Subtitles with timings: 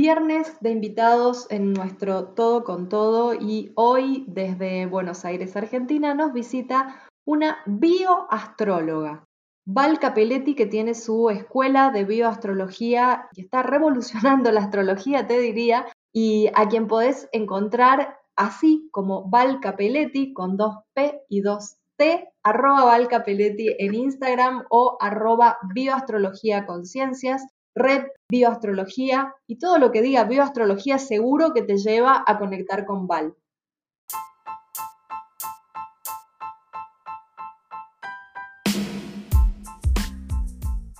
[0.00, 6.32] Viernes de invitados en nuestro Todo con Todo y hoy desde Buenos Aires, Argentina, nos
[6.32, 9.24] visita una bioastróloga.
[9.66, 15.86] Val Capelletti, que tiene su escuela de bioastrología y está revolucionando la astrología, te diría,
[16.14, 22.32] y a quien podés encontrar así como Val Capelletti con dos P y dos T,
[22.44, 27.44] arroba Val Capelletti en Instagram o arroba bioastrología conciencias,
[27.78, 33.06] red bioastrología y todo lo que diga bioastrología seguro que te lleva a conectar con
[33.06, 33.34] Val.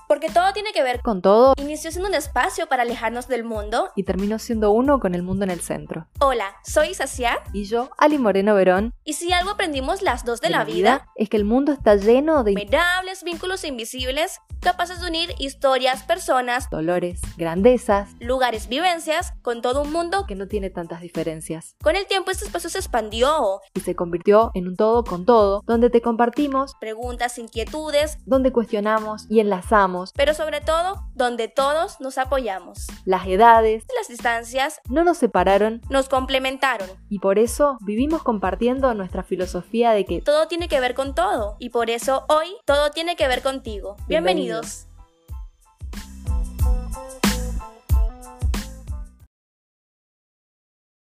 [0.09, 1.53] Porque todo tiene que ver con todo.
[1.57, 3.91] Inició siendo un espacio para alejarnos del mundo.
[3.95, 6.07] Y terminó siendo uno con el mundo en el centro.
[6.19, 7.37] Hola, soy Sacia.
[7.53, 8.95] Y yo, Ali Moreno Verón.
[9.03, 12.43] Y si algo aprendimos las dos de, la, vida, es que el mundo está lleno
[12.43, 19.83] de innumerables vínculos invisibles capaces de unir historias, personas, dolores, grandezas, lugares, vivencias, con todo
[19.83, 21.75] un mundo que no tiene tantas diferencias.
[21.81, 25.63] Con el tiempo este espacio se expandió y se convirtió en un todo con todo,
[25.65, 32.17] donde te compartimos preguntas, inquietudes, donde cuestionamos y enlazamos pero sobre todo donde todos nos
[32.17, 32.87] apoyamos.
[33.05, 36.89] Las edades, las distancias no nos separaron, nos complementaron.
[37.09, 41.55] Y por eso vivimos compartiendo nuestra filosofía de que todo tiene que ver con todo.
[41.59, 43.97] Y por eso hoy todo tiene que ver contigo.
[44.07, 44.85] Bienvenidos.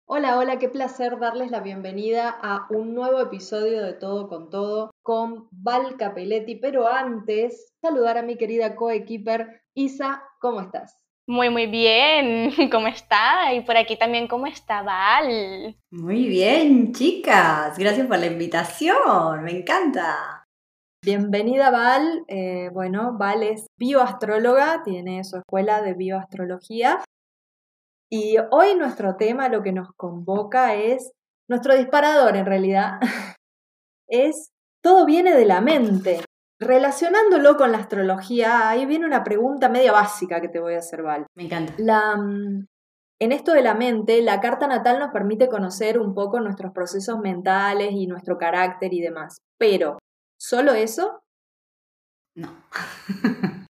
[0.09, 4.89] Hola, hola, qué placer darles la bienvenida a un nuevo episodio de Todo con Todo
[5.08, 10.98] con Val Capelletti, pero antes saludar a mi querida coequiper Isa, ¿cómo estás?
[11.26, 13.54] Muy, muy bien, ¿cómo está?
[13.54, 15.78] Y por aquí también, ¿cómo está Val?
[15.92, 20.44] Muy bien, chicas, gracias por la invitación, me encanta.
[21.02, 27.02] Bienvenida Val, eh, bueno, Val es bioastróloga, tiene su escuela de bioastrología
[28.12, 31.14] y hoy nuestro tema, lo que nos convoca es,
[31.50, 33.00] nuestro disparador en realidad,
[34.10, 34.52] es
[34.88, 36.23] todo viene de la mente.
[36.61, 41.04] Relacionándolo con la astrología, ahí viene una pregunta media básica que te voy a hacer,
[41.04, 41.26] Val.
[41.36, 41.73] Me encanta.
[41.78, 42.66] La, mm,
[43.20, 47.20] en esto de la mente, la carta natal nos permite conocer un poco nuestros procesos
[47.20, 49.36] mentales y nuestro carácter y demás.
[49.60, 50.00] Pero,
[50.39, 51.20] ¿solo eso?
[52.38, 52.56] No.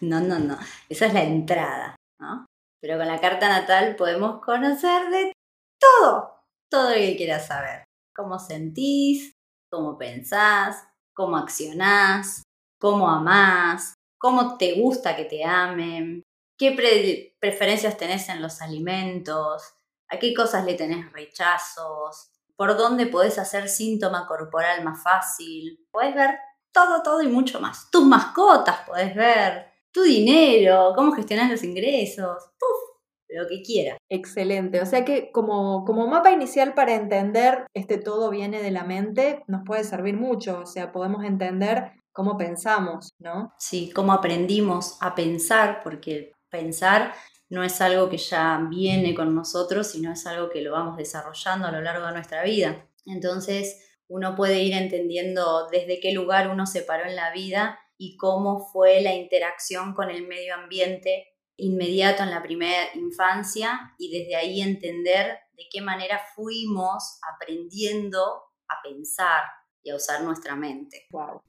[0.00, 0.58] no, no, no.
[0.88, 2.46] Esa es la entrada, ¿no?
[2.80, 5.32] Pero con la carta natal podemos conocer de
[5.78, 6.34] todo,
[6.68, 7.84] todo lo que quieras saber.
[8.12, 9.36] Cómo sentís,
[9.72, 12.42] cómo pensás, cómo accionás,
[12.78, 16.22] cómo amás, cómo te gusta que te amen,
[16.58, 19.62] qué preferencias tenés en los alimentos,
[20.08, 25.88] a qué cosas le tenés rechazos, por dónde podés hacer síntoma corporal más fácil.
[25.90, 26.38] Podés ver
[26.70, 27.90] todo, todo y mucho más.
[27.90, 32.91] Tus mascotas podés ver, tu dinero, cómo gestionas los ingresos, ¡puf!
[33.34, 33.96] Lo que quiera.
[34.08, 34.80] Excelente.
[34.80, 39.42] O sea que como, como mapa inicial para entender este todo viene de la mente,
[39.46, 40.60] nos puede servir mucho.
[40.60, 43.54] O sea, podemos entender cómo pensamos, ¿no?
[43.58, 47.14] Sí, cómo aprendimos a pensar, porque pensar
[47.48, 51.68] no es algo que ya viene con nosotros, sino es algo que lo vamos desarrollando
[51.68, 52.88] a lo largo de nuestra vida.
[53.04, 58.16] Entonces, uno puede ir entendiendo desde qué lugar uno se paró en la vida y
[58.16, 61.31] cómo fue la interacción con el medio ambiente
[61.62, 68.20] inmediato en la primera infancia y desde ahí entender de qué manera fuimos aprendiendo
[68.68, 69.42] a pensar
[69.82, 71.06] y a usar nuestra mente.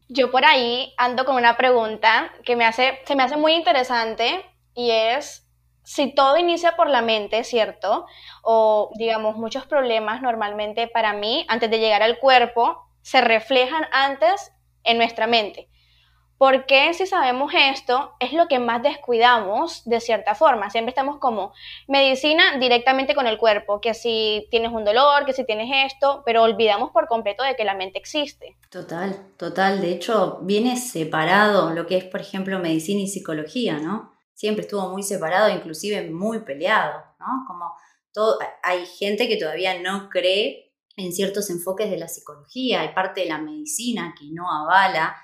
[0.08, 4.46] Yo por ahí ando con una pregunta que me hace, se me hace muy interesante
[4.74, 5.48] y es
[5.84, 8.06] si todo inicia por la mente, ¿cierto?
[8.42, 14.52] O digamos, muchos problemas normalmente para mí, antes de llegar al cuerpo, se reflejan antes
[14.84, 15.70] en nuestra mente.
[16.44, 20.70] Porque si sabemos esto, es lo que más descuidamos de cierta forma.
[20.70, 21.54] Siempre estamos como
[21.88, 26.44] medicina directamente con el cuerpo, que si tienes un dolor, que si tienes esto, pero
[26.44, 28.58] olvidamos por completo de que la mente existe.
[28.70, 29.80] Total, total.
[29.80, 34.12] De hecho, viene separado lo que es, por ejemplo, medicina y psicología, ¿no?
[34.34, 37.46] Siempre estuvo muy separado, inclusive muy peleado, ¿no?
[37.48, 37.72] Como
[38.12, 43.22] todo, hay gente que todavía no cree en ciertos enfoques de la psicología, hay parte
[43.22, 45.16] de la medicina que no avala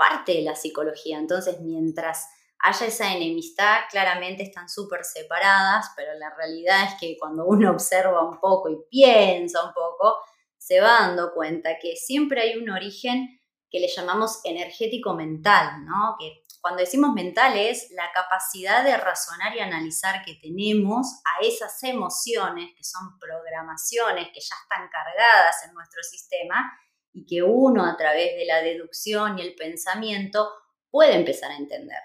[0.00, 1.18] parte de la psicología.
[1.18, 2.26] Entonces, mientras
[2.58, 8.24] haya esa enemistad, claramente están súper separadas, pero la realidad es que cuando uno observa
[8.24, 10.16] un poco y piensa un poco,
[10.56, 13.38] se va dando cuenta que siempre hay un origen
[13.70, 16.16] que le llamamos energético mental, ¿no?
[16.18, 21.82] Que cuando decimos mental es la capacidad de razonar y analizar que tenemos a esas
[21.84, 26.70] emociones, que son programaciones que ya están cargadas en nuestro sistema
[27.12, 30.50] y que uno a través de la deducción y el pensamiento
[30.90, 31.98] puede empezar a entender.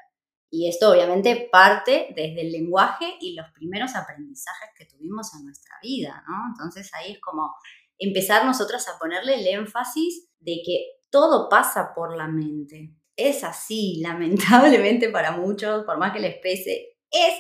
[0.49, 5.75] Y esto obviamente parte desde el lenguaje y los primeros aprendizajes que tuvimos en nuestra
[5.81, 6.35] vida, ¿no?
[6.51, 7.53] Entonces ahí es como
[7.97, 12.95] empezar nosotras a ponerle el énfasis de que todo pasa por la mente.
[13.15, 17.33] Es así, lamentablemente para muchos, por más que les pese, es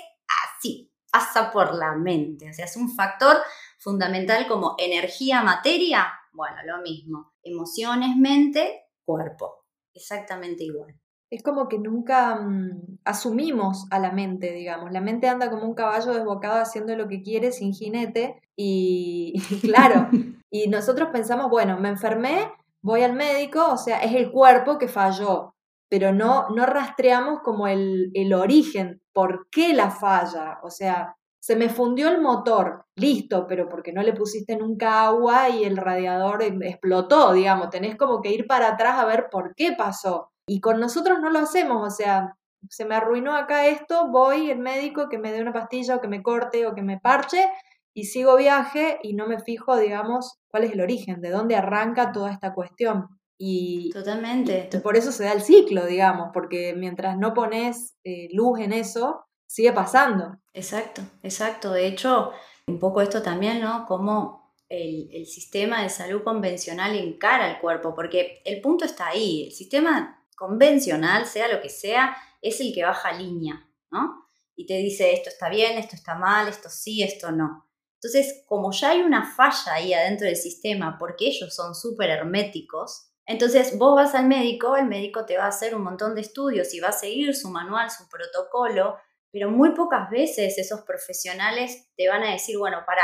[0.43, 2.49] así, pasa por la mente.
[2.49, 3.37] O sea, es un factor
[3.79, 7.34] fundamental como energía, materia, bueno, lo mismo.
[7.45, 9.65] Emociones, mente, cuerpo.
[9.93, 10.95] Exactamente igual.
[11.31, 14.91] Es como que nunca mm, asumimos a la mente, digamos.
[14.91, 20.09] La mente anda como un caballo desbocado haciendo lo que quiere sin jinete y, claro,
[20.49, 22.51] y nosotros pensamos, bueno, me enfermé,
[22.81, 25.55] voy al médico, o sea, es el cuerpo que falló,
[25.89, 31.15] pero no, no rastreamos como el, el origen, por qué la falla, o sea,
[31.45, 35.77] se me fundió el motor, listo, pero porque no le pusiste nunca agua y el
[35.77, 40.31] radiador explotó, digamos, tenés como que ir para atrás a ver por qué pasó.
[40.47, 42.35] Y con nosotros no lo hacemos, o sea,
[42.67, 46.07] se me arruinó acá esto, voy el médico que me dé una pastilla o que
[46.07, 47.45] me corte o que me parche
[47.93, 52.11] y sigo viaje y no me fijo, digamos, cuál es el origen, de dónde arranca
[52.11, 53.19] toda esta cuestión.
[53.37, 54.67] Y, Totalmente.
[54.81, 59.25] por eso se da el ciclo, digamos, porque mientras no pones eh, luz en eso,
[59.47, 60.37] sigue pasando.
[60.53, 61.71] Exacto, exacto.
[61.71, 62.31] De hecho,
[62.67, 63.85] un poco esto también, ¿no?
[63.85, 69.45] Como el, el sistema de salud convencional encara al cuerpo, porque el punto está ahí.
[69.47, 74.29] El sistema convencional, sea lo que sea, es el que baja línea, ¿no?
[74.55, 77.67] Y te dice esto está bien, esto está mal, esto sí, esto no.
[77.95, 83.09] Entonces, como ya hay una falla ahí adentro del sistema, porque ellos son súper herméticos,
[83.25, 86.73] entonces vos vas al médico, el médico te va a hacer un montón de estudios
[86.73, 88.97] y va a seguir su manual, su protocolo,
[89.35, 93.03] pero muy pocas veces esos profesionales te van a decir, bueno, para,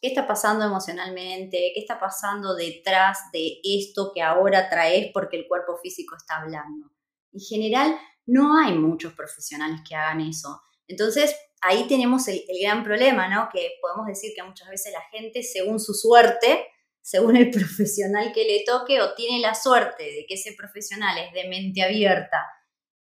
[0.00, 1.72] ¿qué está pasando emocionalmente?
[1.74, 6.92] ¿Qué está pasando detrás de esto que ahora traes porque el cuerpo físico está hablando?
[7.32, 10.62] En general, no hay muchos profesionales que hagan eso.
[10.86, 13.48] Entonces, ahí tenemos el, gran problema, ¿no?
[13.52, 16.64] Que podemos decir que muchas veces la gente, según su suerte,
[17.02, 21.32] según el profesional que le toque, o tiene la suerte de que ese profesional es
[21.32, 22.38] de mente abierta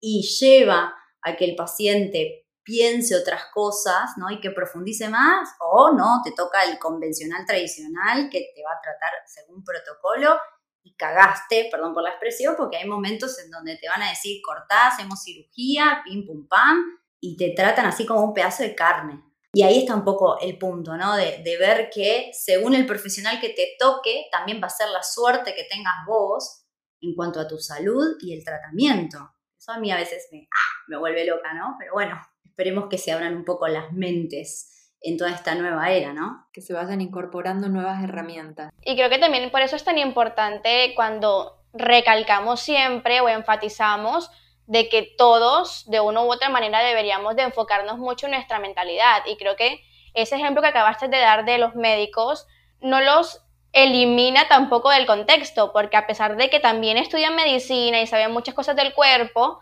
[0.00, 4.30] y lleva a que el paciente piense otras cosas, ¿no?
[4.30, 8.80] Y que profundice más, o no, te toca el convencional tradicional que te va a
[8.80, 10.38] tratar según protocolo
[10.82, 14.40] y cagaste, perdón por la expresión, porque hay momentos en donde te van a decir,
[14.44, 16.82] cortá, hacemos cirugía, pim, pum, pam,
[17.20, 19.22] y te tratan así como un pedazo de carne.
[19.54, 21.14] Y ahí está un poco el punto, ¿no?
[21.14, 25.02] De, de, ver que según el profesional que te toque, también va a ser la
[25.02, 26.64] suerte que tengas vos
[27.02, 29.18] en cuanto a tu salud y el tratamiento.
[29.58, 31.76] Eso a mí a veces me, ah, me vuelve loca, ¿no?
[31.78, 32.20] Pero bueno,
[32.52, 36.46] esperemos que se abran un poco las mentes en toda esta nueva era, ¿no?
[36.52, 38.70] Que se vayan incorporando nuevas herramientas.
[38.84, 44.30] Y creo que también por eso es tan importante cuando recalcamos siempre o enfatizamos
[44.66, 49.22] de que todos, de una u otra manera, deberíamos de enfocarnos mucho en nuestra mentalidad.
[49.26, 49.80] Y creo que
[50.12, 52.46] ese ejemplo que acabaste de dar de los médicos
[52.82, 53.40] no los
[53.72, 58.54] elimina tampoco del contexto, porque a pesar de que también estudian medicina y saben muchas
[58.54, 59.58] cosas del cuerpo,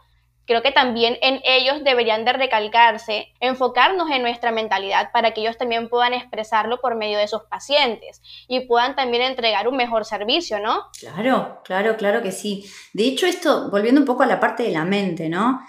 [0.47, 5.59] creo que también en ellos deberían de recalcarse, enfocarnos en nuestra mentalidad para que ellos
[5.59, 10.59] también puedan expresarlo por medio de sus pacientes y puedan también entregar un mejor servicio,
[10.61, 10.85] ¿no?
[10.99, 12.65] Claro, claro, claro que sí.
[12.93, 15.61] De hecho, esto, volviendo un poco a la parte de la mente, ¿no?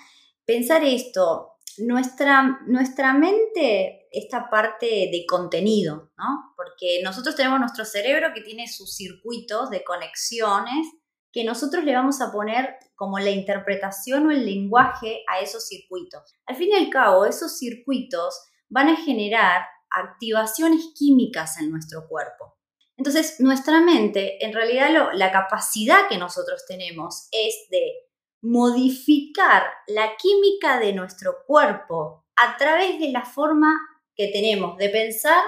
[0.45, 6.53] Pensar esto, nuestra, nuestra mente, esta parte de contenido, ¿no?
[6.55, 10.87] Porque nosotros tenemos nuestro cerebro que tiene sus circuitos de conexiones
[11.31, 16.35] que nosotros le vamos a poner como la interpretación o el lenguaje a esos circuitos.
[16.45, 22.57] Al fin y al cabo, esos circuitos van a generar activaciones químicas en nuestro cuerpo.
[22.97, 27.93] Entonces, nuestra mente, en realidad la capacidad que nosotros tenemos es de
[28.41, 33.75] modificar la química de nuestro cuerpo a través de la forma
[34.15, 35.43] que tenemos de pensar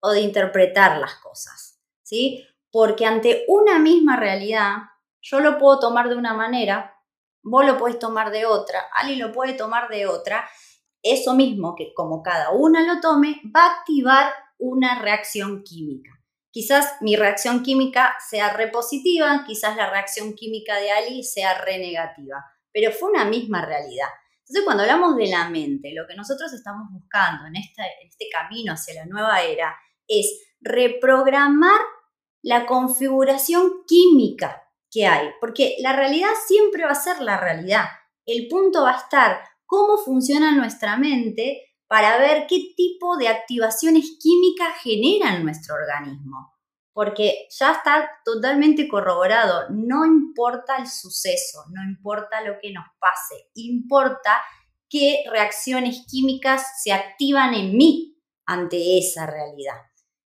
[0.00, 2.46] o de interpretar las cosas, ¿sí?
[2.70, 4.76] Porque ante una misma realidad,
[5.20, 6.94] yo lo puedo tomar de una manera,
[7.42, 10.48] vos lo podés tomar de otra, Ali lo puede tomar de otra.
[11.02, 16.10] Eso mismo que como cada una lo tome, va a activar una reacción química.
[16.50, 22.90] Quizás mi reacción química sea repositiva, quizás la reacción química de Ali sea renegativa, pero
[22.90, 24.08] fue una misma realidad.
[24.40, 28.28] Entonces, cuando hablamos de la mente, lo que nosotros estamos buscando en este, en este
[28.32, 31.80] camino hacia la nueva era es reprogramar
[32.42, 37.84] la configuración química que hay, porque la realidad siempre va a ser la realidad.
[38.26, 44.18] El punto va a estar cómo funciona nuestra mente para ver qué tipo de activaciones
[44.20, 46.54] químicas generan nuestro organismo.
[46.92, 53.50] Porque ya está totalmente corroborado, no importa el suceso, no importa lo que nos pase,
[53.54, 54.42] importa
[54.88, 59.76] qué reacciones químicas se activan en mí ante esa realidad.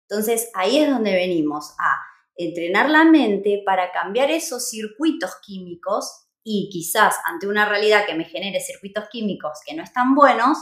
[0.07, 1.97] Entonces ahí es donde venimos a
[2.35, 8.25] entrenar la mente para cambiar esos circuitos químicos y quizás ante una realidad que me
[8.25, 10.57] genere circuitos químicos que no están buenos,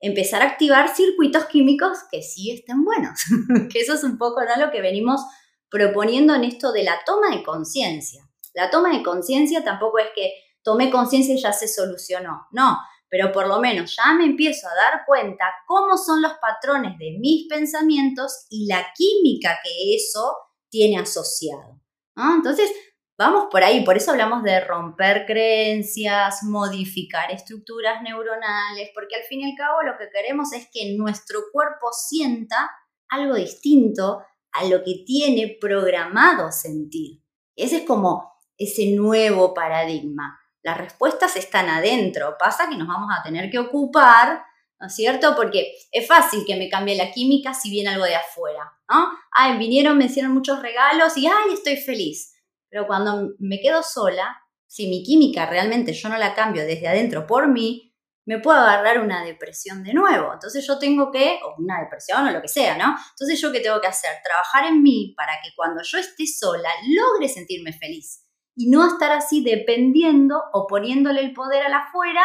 [0.00, 3.20] empezar a activar circuitos químicos que sí estén buenos.
[3.72, 5.22] que eso es un poco lo que venimos
[5.70, 8.28] proponiendo en esto de la toma de conciencia.
[8.52, 12.46] La toma de conciencia tampoco es que tomé conciencia y ya se solucionó.
[12.52, 12.78] No,
[13.08, 17.16] pero por lo menos ya me empiezo a dar cuenta cómo son los patrones de
[17.18, 20.36] mis pensamientos y la química que eso
[20.74, 21.80] tiene asociado.
[22.16, 22.68] Entonces,
[23.16, 29.42] vamos por ahí, por eso hablamos de romper creencias, modificar estructuras neuronales, porque al fin
[29.42, 32.72] y al cabo lo que queremos es que nuestro cuerpo sienta
[33.08, 37.22] algo distinto a lo que tiene programado sentir.
[37.54, 40.40] Ese es como ese nuevo paradigma.
[40.64, 44.44] Las respuestas están adentro, pasa que nos vamos a tener que ocupar,
[44.80, 45.34] ¿no es cierto?
[45.36, 49.10] Porque es fácil que me cambie la química si viene algo de afuera, ¿no?
[49.32, 52.34] Ay, vinieron, me hicieron muchos regalos y ay, estoy feliz.
[52.68, 57.26] Pero cuando me quedo sola, si mi química realmente yo no la cambio desde adentro
[57.26, 57.94] por mí,
[58.26, 60.32] me puedo agarrar una depresión de nuevo.
[60.32, 62.96] Entonces yo tengo que, o una depresión o lo que sea, ¿no?
[63.10, 64.10] Entonces yo qué tengo que hacer?
[64.24, 68.24] Trabajar en mí para que cuando yo esté sola logre sentirme feliz
[68.56, 72.22] y no estar así dependiendo o poniéndole el poder a la afuera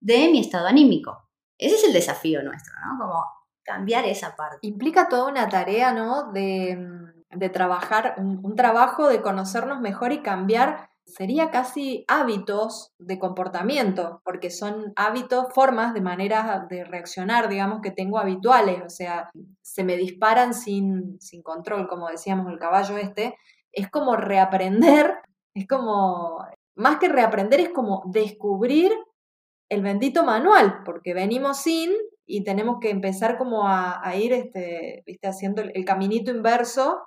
[0.00, 1.27] de mi estado anímico.
[1.58, 2.98] Ese es el desafío nuestro, ¿no?
[2.98, 3.24] Como
[3.62, 4.58] cambiar esa parte.
[4.62, 6.32] Implica toda una tarea, ¿no?
[6.32, 6.78] De,
[7.30, 14.50] de trabajar, un, trabajo de conocernos mejor y cambiar sería casi hábitos de comportamiento, porque
[14.50, 19.30] son hábitos, formas de maneras de reaccionar, digamos, que tengo habituales, o sea,
[19.62, 23.36] se me disparan sin, sin control, como decíamos el caballo este,
[23.72, 25.22] es como reaprender
[25.58, 26.46] es como,
[26.76, 28.92] más que reaprender, es como descubrir
[29.68, 31.92] el bendito manual, porque venimos sin
[32.26, 35.28] y tenemos que empezar como a, ir este, ¿viste?
[35.28, 37.00] haciendo el, caminito inverso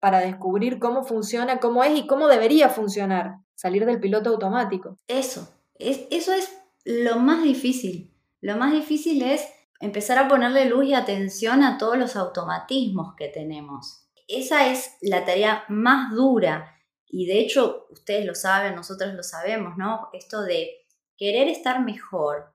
[0.00, 4.96] para descubrir cómo funciona, cómo es y cómo debería funcionar, salir del piloto automático.
[5.08, 8.14] Eso, es, eso es lo más difícil.
[8.40, 9.48] Lo más difícil es
[9.80, 14.08] empezar a ponerle luz y atención a todos los automatismos que tenemos.
[14.28, 16.78] Esa es la tarea más dura
[17.10, 20.08] y de hecho, ustedes lo saben, nosotros lo sabemos, ¿no?
[20.12, 20.86] Esto de
[21.18, 22.54] querer estar mejor,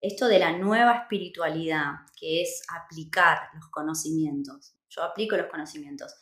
[0.00, 4.76] esto de la nueva espiritualidad, que es aplicar los conocimientos.
[4.88, 6.14] Yo aplico los conocimientos.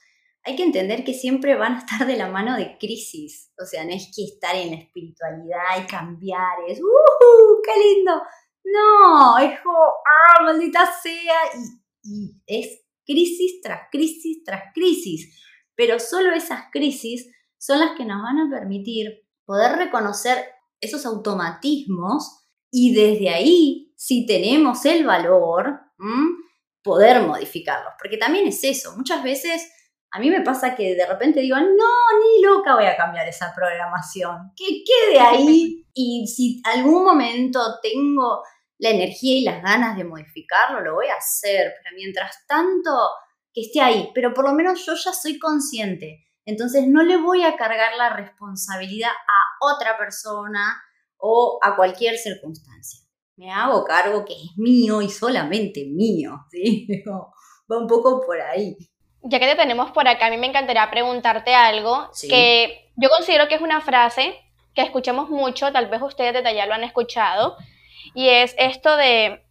[0.45, 3.53] Hay que entender que siempre van a estar de la mano de crisis.
[3.63, 7.63] O sea, no es que estar en la espiritualidad y cambiar, es ¡uh!
[7.63, 8.23] ¡Qué lindo!
[8.65, 11.35] No, es como ¡ah, maldita sea!
[11.55, 15.39] Y, y es crisis tras crisis tras crisis.
[15.75, 20.39] Pero solo esas crisis son las que nos van a permitir poder reconocer
[20.83, 25.81] esos automatismos y desde ahí, si tenemos el valor,
[26.83, 27.95] poder modificarlos.
[27.99, 29.71] Porque también es eso, muchas veces
[30.11, 33.55] a mí me pasa que de repente digo, no, ni loca voy a cambiar esa
[33.55, 38.43] programación, que quede ahí y si algún momento tengo
[38.79, 42.91] la energía y las ganas de modificarlo, lo voy a hacer, pero mientras tanto
[43.55, 47.43] que esté ahí, pero por lo menos yo ya soy consciente entonces no le voy
[47.45, 50.83] a cargar la responsabilidad a otra persona
[51.17, 53.01] o a cualquier circunstancia.
[53.37, 56.87] Me hago cargo que es mío y solamente mío, ¿sí?
[57.07, 58.77] Va un poco por ahí.
[59.23, 63.47] Ya que te tenemos por acá, a mí me encantaría preguntarte algo que yo considero
[63.47, 64.35] que es una frase
[64.75, 67.57] que escuchamos mucho, tal vez ustedes de ya lo han escuchado,
[68.15, 69.45] y es esto de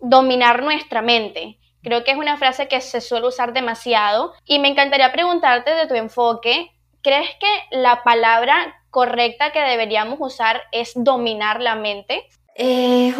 [0.00, 1.58] dominar nuestra mente.
[1.82, 5.86] Creo que es una frase que se suele usar demasiado y me encantaría preguntarte de
[5.86, 12.28] tu enfoque, ¿crees que la palabra correcta que deberíamos usar es dominar la mente?
[12.60, 13.14] Eh,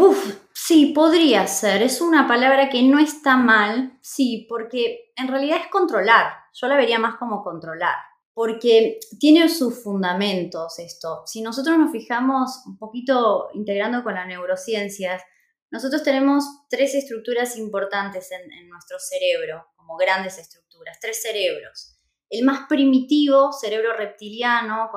[0.53, 1.83] sí, podría ser.
[1.83, 6.33] Es una palabra que no está mal, sí, porque en realidad es controlar.
[6.53, 7.95] Yo la vería más como controlar,
[8.35, 11.23] porque tiene sus fundamentos esto.
[11.27, 15.23] Si nosotros nos fijamos un poquito integrando con las neurociencias,
[15.71, 21.99] nosotros tenemos tres estructuras importantes en, nuestro cerebro, como grandes estructuras, tres cerebros.
[22.31, 24.91] El más primitivo, cerebro reptiliano,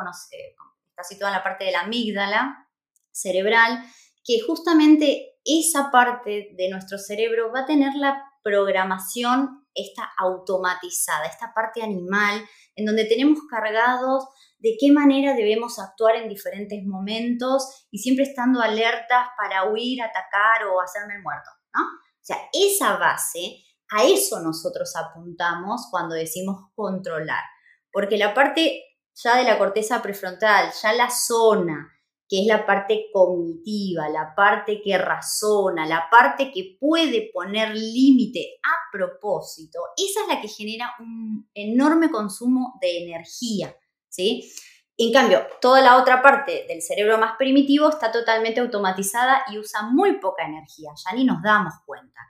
[0.90, 2.70] está situado en la parte de la amígdala
[3.12, 3.84] cerebral,
[4.24, 11.53] que justamente esa parte de nuestro cerebro va a tener la programación esta automatizada, esta
[11.53, 12.43] parte animal,
[12.75, 14.27] en donde tenemos cargados
[14.60, 20.65] de qué manera debemos actuar en diferentes momentos y siempre estando alertas para huir, atacar
[20.65, 21.81] o hacerme muerto, ¿no?
[21.81, 27.43] O sea, esa base, a eso nosotros apuntamos cuando decimos controlar,
[27.91, 28.83] porque la parte
[29.15, 31.91] ya de la corteza prefrontal, ya la zona
[32.32, 38.58] que es la parte cognitiva, la parte que razona, la parte que puede poner límite
[38.64, 43.76] a propósito, esa es la que genera un enorme consumo de energía,
[44.08, 44.50] ¿sí?
[44.98, 49.90] En cambio, toda la otra parte del cerebro más primitivo está totalmente automatizada y usa
[49.92, 52.22] muy poca energía, ya ni nos damos cuenta.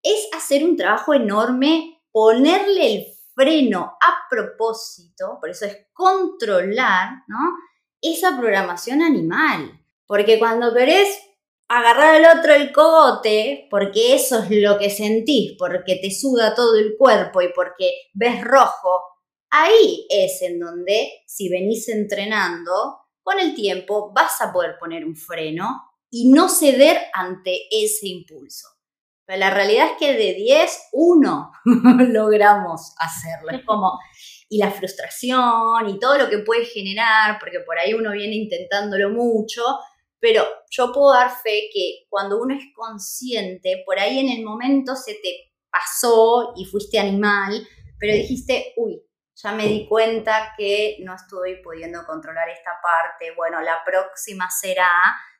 [0.00, 7.38] Es hacer un trabajo enorme, ponerle el freno a propósito, por eso es controlar, ¿no?
[8.02, 9.80] Esa programación animal.
[10.06, 11.08] Porque cuando querés
[11.68, 16.76] agarrar al otro el cogote, porque eso es lo que sentís, porque te suda todo
[16.76, 19.08] el cuerpo y porque ves rojo,
[19.50, 25.16] Ahí es en donde, si venís entrenando, con el tiempo vas a poder poner un
[25.16, 28.68] freno y no ceder ante ese impulso.
[29.24, 33.50] Pero la realidad es que de 10, uno logramos hacerlo.
[33.50, 33.98] Es como,
[34.48, 39.10] y la frustración y todo lo que puede generar, porque por ahí uno viene intentándolo
[39.10, 39.62] mucho,
[40.20, 44.96] pero yo puedo dar fe que cuando uno es consciente, por ahí en el momento
[44.96, 47.66] se te pasó y fuiste animal,
[47.98, 49.02] pero dijiste, uy,
[49.34, 54.90] ya me di cuenta que no estoy pudiendo controlar esta parte, bueno, la próxima será,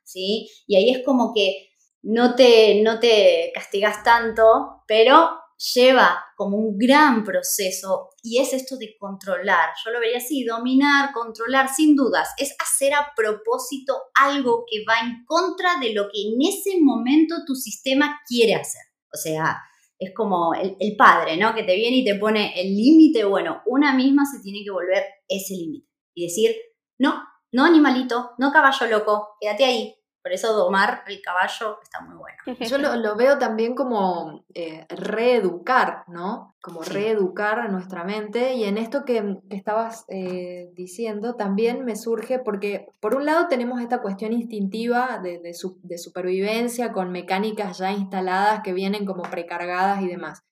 [0.05, 0.49] ¿sí?
[0.67, 1.71] Y ahí es como que
[2.03, 5.31] no te, no te castigas tanto, pero
[5.75, 9.71] lleva como un gran proceso y es esto de controlar.
[9.85, 15.01] Yo lo vería así, dominar, controlar, sin dudas, es hacer a propósito algo que va
[15.01, 18.83] en contra de lo que en ese momento tu sistema quiere hacer.
[19.13, 19.59] O sea,
[19.99, 21.55] es como el, padre, ¿no?
[21.55, 25.05] Que te viene y te pone el límite, bueno, una misma se tiene que volver
[25.27, 26.55] ese límite y decir,
[26.99, 27.23] no,
[27.53, 29.95] no animalito, no caballo loco, quédate ahí,
[30.29, 32.37] por eso domar el caballo está muy bueno.
[32.61, 36.55] Yo lo, veo también como eh, reeducar, ¿no?
[36.61, 38.53] Como reeducar a nuestra mente.
[38.53, 43.81] Y en esto que, estabas eh, diciendo también me surge porque por un lado tenemos
[43.81, 50.09] esta cuestión instintiva de, de supervivencia con mecánicas ya instaladas que vienen como precargadas y
[50.09, 50.43] demás.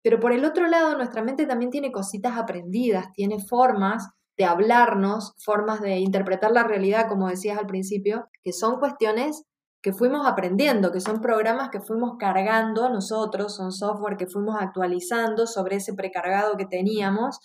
[0.00, 5.34] Pero por el otro lado, nuestra mente también tiene cositas aprendidas, tiene formas de hablarnos,
[5.38, 9.44] formas de interpretar la realidad, como decías al principio, que son cuestiones
[9.82, 15.46] que fuimos aprendiendo, que son programas que fuimos cargando nosotros, son software que fuimos actualizando
[15.46, 17.38] sobre ese precargado que teníamos.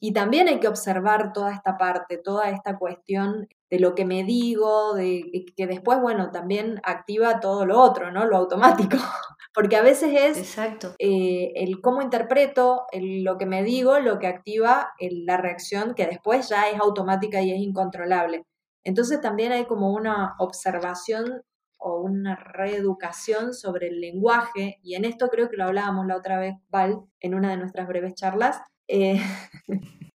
[0.00, 4.22] Y también hay que observar toda esta parte, toda esta cuestión de lo que me
[4.22, 8.26] digo, de que después, bueno, también activa todo lo otro, ¿no?
[8.26, 8.98] Lo automático.
[9.54, 10.94] Porque a veces es Exacto.
[10.98, 16.48] Eh, el cómo interpreto lo que me digo, lo que activa la reacción que después
[16.48, 18.44] ya es automática y es incontrolable.
[18.84, 21.42] Entonces también hay como una observación
[21.78, 26.38] o una reeducación sobre el lenguaje, y en esto creo que lo hablábamos la otra
[26.38, 28.60] vez, Val, en una de nuestras breves charlas.
[28.88, 29.20] Eh,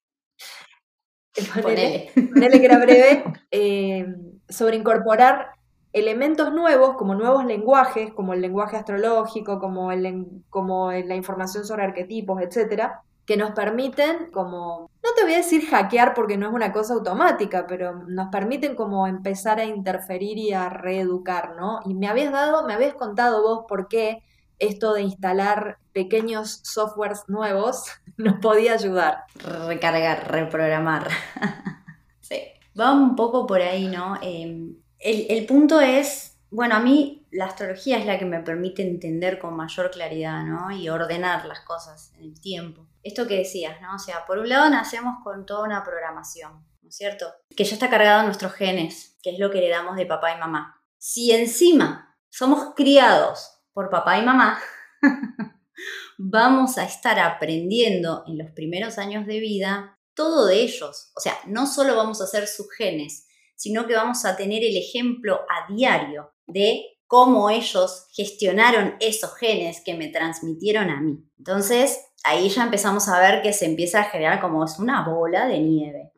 [1.62, 4.06] ponele, que era breve, eh,
[4.50, 5.52] sobre incorporar
[5.94, 11.84] elementos nuevos, como nuevos lenguajes, como el lenguaje astrológico, como, el, como la información sobre
[11.84, 16.54] arquetipos, etcétera, que nos permiten como, no te voy a decir hackear porque no es
[16.54, 21.80] una cosa automática, pero nos permiten como empezar a interferir y a reeducar, ¿no?
[21.86, 24.24] Y me habías dado, me habías contado vos por qué
[24.60, 27.86] esto de instalar pequeños softwares nuevos
[28.18, 29.26] nos podía ayudar.
[29.68, 31.10] Recargar, reprogramar.
[32.20, 32.42] sí.
[32.80, 34.18] Va un poco por ahí, ¿no?
[34.22, 39.40] Em, el, punto es, bueno, a mí la astrología es la que me permite entender
[39.40, 40.72] con mayor claridad, ¿no?
[40.72, 42.88] Y ordenar las cosas en el tiempo.
[43.04, 43.96] Esto que decías, ¿no?
[43.96, 47.34] O sea, por un lado nacemos con toda una programación, ¿no es cierto?
[47.56, 50.40] Que ya está cargada en nuestros genes, que es lo que heredamos de papá y
[50.40, 50.82] mamá.
[50.98, 54.60] Si encima somos criados por papá y mamá,
[56.18, 61.12] vamos a estar aprendiendo en los primeros años de vida todo de ellos.
[61.16, 63.23] O sea, no solo vamos a ser sus genes,
[63.56, 69.82] sino que vamos a tener el ejemplo a diario de cómo ellos gestionaron esos genes
[69.86, 71.24] que me transmitieron a mí.
[71.38, 75.46] Entonces, ahí ya empezamos a ver que se empieza a generar como es una bola
[75.46, 76.12] de nieve.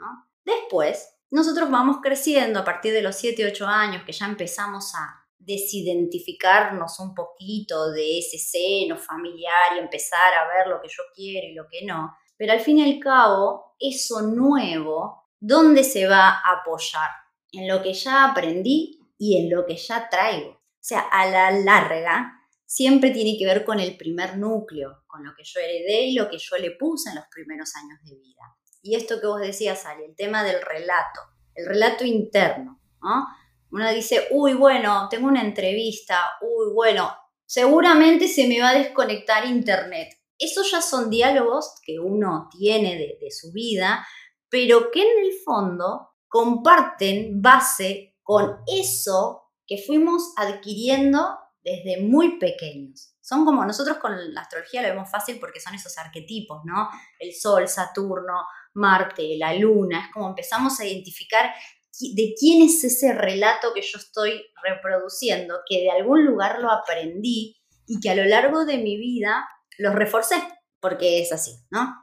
[0.46, 5.26] Después, nosotros vamos creciendo a partir de los 7, 8 años, que ya empezamos a
[5.38, 11.48] desidentificarnos un poquito de ese seno familiar y empezar a ver lo que yo quiero
[11.48, 12.16] y lo que no.
[12.38, 17.10] Pero al fin y al cabo, eso nuevo, ¿dónde se va a apoyar?
[17.52, 20.52] En lo que ya aprendí y en lo que ya traigo.
[20.52, 25.34] O sea, a la larga, siempre tiene que ver con el primer núcleo, con lo
[25.36, 28.44] que yo heredé y lo que yo le puse en los primeros años de vida.
[28.82, 31.22] Y esto que vos decías, Ali, el tema del relato,
[31.56, 33.28] el relato interno, ¿no?
[33.72, 37.12] Uno dice, uy, bueno, tengo una entrevista, uy, bueno,
[37.46, 40.10] seguramente se me va a desconectar internet.
[40.38, 44.06] Esos ya son diálogos que uno tiene de, de su vida,
[44.50, 53.16] pero que en el fondo comparten base con eso que fuimos adquiriendo desde muy pequeños.
[53.22, 56.90] Son como nosotros con la astrología lo vemos fácil porque son esos arquetipos, ¿no?
[57.20, 61.52] El Sol, Saturno, Marte, la Luna, es como empezamos a identificar
[62.00, 67.58] de quién es ese relato que yo estoy reproduciendo, que de algún lugar lo aprendí
[67.88, 70.36] y que a lo largo de mi vida los reforcé,
[70.80, 71.96] porque es así, ¿no?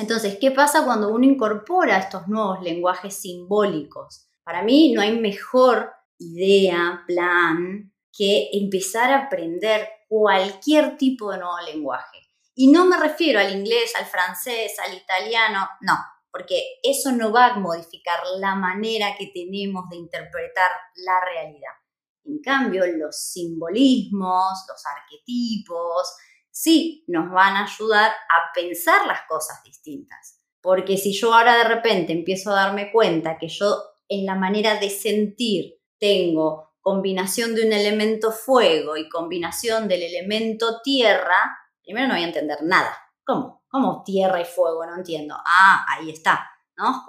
[0.00, 4.30] Entonces, ¿qué pasa cuando uno incorpora estos nuevos lenguajes simbólicos?
[4.42, 11.60] Para mí no hay mejor idea, plan, que empezar a aprender cualquier tipo de nuevo
[11.66, 12.18] lenguaje.
[12.54, 15.96] Y no me refiero al inglés, al francés, al italiano, no,
[16.32, 21.72] porque eso no va a modificar la manera que tenemos de interpretar la realidad.
[22.24, 26.08] En cambio, los simbolismos, los arquetipos,
[26.60, 30.38] sí nos van a ayudar a pensar las cosas distintas.
[30.60, 34.78] Porque si yo ahora de repente empiezo a darme cuenta que yo en la manera
[34.78, 42.14] de sentir tengo combinación de un elemento fuego y combinación del elemento tierra, primero no
[42.14, 42.94] voy a entender nada.
[43.24, 43.64] ¿Cómo?
[43.68, 44.84] ¿Cómo tierra y fuego?
[44.84, 45.36] No entiendo.
[45.46, 47.04] Ah, ahí está, ¿no?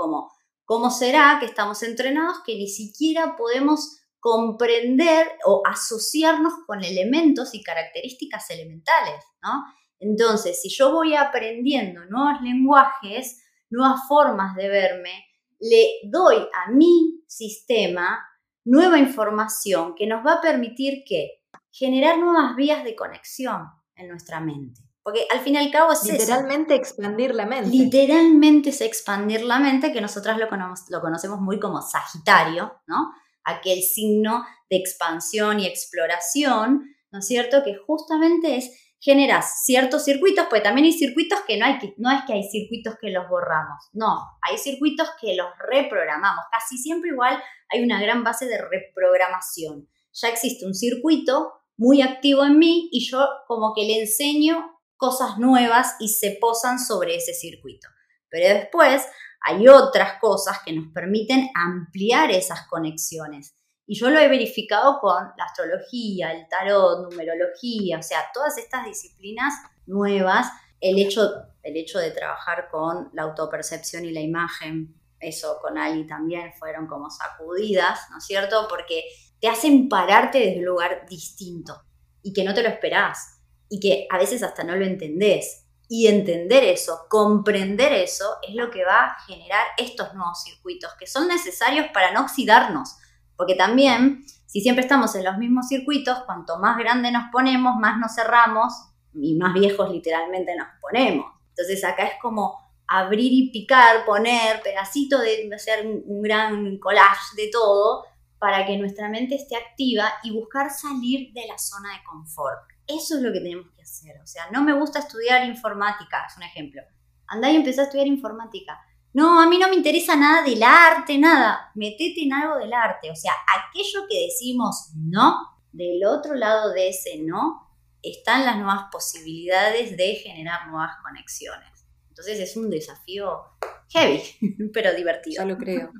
[0.63, 7.63] ¿cómo será que estamos entrenados que ni siquiera podemos comprender o asociarnos con elementos y
[7.63, 9.65] características elementales, ¿no?
[9.99, 15.25] Entonces, si yo voy aprendiendo nuevos lenguajes, nuevas formas de verme,
[15.59, 18.23] le doy a mi sistema
[18.63, 24.39] nueva información que nos va a permitir que generar nuevas vías de conexión en nuestra
[24.39, 24.81] mente.
[25.03, 27.69] Porque al fin y al cabo es Literalmente expandir la mente.
[27.69, 30.47] Literalmente es expandir la mente, que nosotras lo,
[30.89, 33.11] lo conocemos muy como Sagitario, ¿no?
[33.43, 37.63] Aquel signo de expansión y exploración, ¿no es cierto?
[37.63, 42.11] Que justamente es generas ciertos circuitos, pues también hay circuitos que no hay que, no
[42.11, 46.45] es que hay circuitos que los borramos, no, hay circuitos que los reprogramamos.
[46.51, 49.89] Casi siempre igual hay una gran base de reprogramación.
[50.13, 55.39] Ya existe un circuito muy activo en mí y yo como que le enseño cosas
[55.39, 57.87] nuevas y se posan sobre ese circuito.
[58.29, 59.03] Pero después
[59.41, 63.55] hay otras cosas que nos permiten ampliar esas conexiones.
[63.85, 68.85] Y yo lo he verificado con la astrología, el tarot, numerología, o sea, todas estas
[68.85, 69.53] disciplinas
[69.85, 70.47] nuevas,
[70.79, 71.29] el hecho,
[71.63, 76.87] el hecho de trabajar con la autopercepción y la imagen, eso con Ali también fueron
[76.87, 78.67] como sacudidas, ¿no es cierto?
[78.69, 79.03] Porque
[79.39, 81.81] te hacen pararte desde un lugar distinto
[82.23, 85.65] y que no te lo esperás y que a veces hasta no lo entendés.
[85.93, 91.05] Y entender eso, comprender eso, es lo que va a generar estos nuevos circuitos que
[91.05, 92.95] son necesarios para no oxidarnos.
[93.35, 97.99] Porque también, si siempre estamos en los mismos circuitos, cuanto más grande nos ponemos, más
[97.99, 98.71] nos cerramos
[99.13, 101.25] y más viejos literalmente nos ponemos.
[101.49, 107.49] Entonces acá es como abrir y picar, poner pedacito de hacer un gran collage de
[107.51, 108.05] todo
[108.39, 112.61] para que nuestra mente esté activa y buscar salir de la zona de confort.
[112.97, 114.19] Eso es lo que tenemos que hacer.
[114.21, 116.81] O sea, no me gusta estudiar informática, es un ejemplo.
[117.27, 118.79] Andá y empecé a estudiar informática.
[119.13, 121.71] No, a mí no me interesa nada del arte, nada.
[121.75, 123.11] Metete en algo del arte.
[123.11, 125.37] O sea, aquello que decimos no,
[125.71, 127.69] del otro lado de ese no,
[128.01, 131.85] están las nuevas posibilidades de generar nuevas conexiones.
[132.09, 133.41] Entonces es un desafío
[133.89, 134.21] heavy,
[134.73, 135.43] pero divertido.
[135.43, 135.91] Yo lo creo.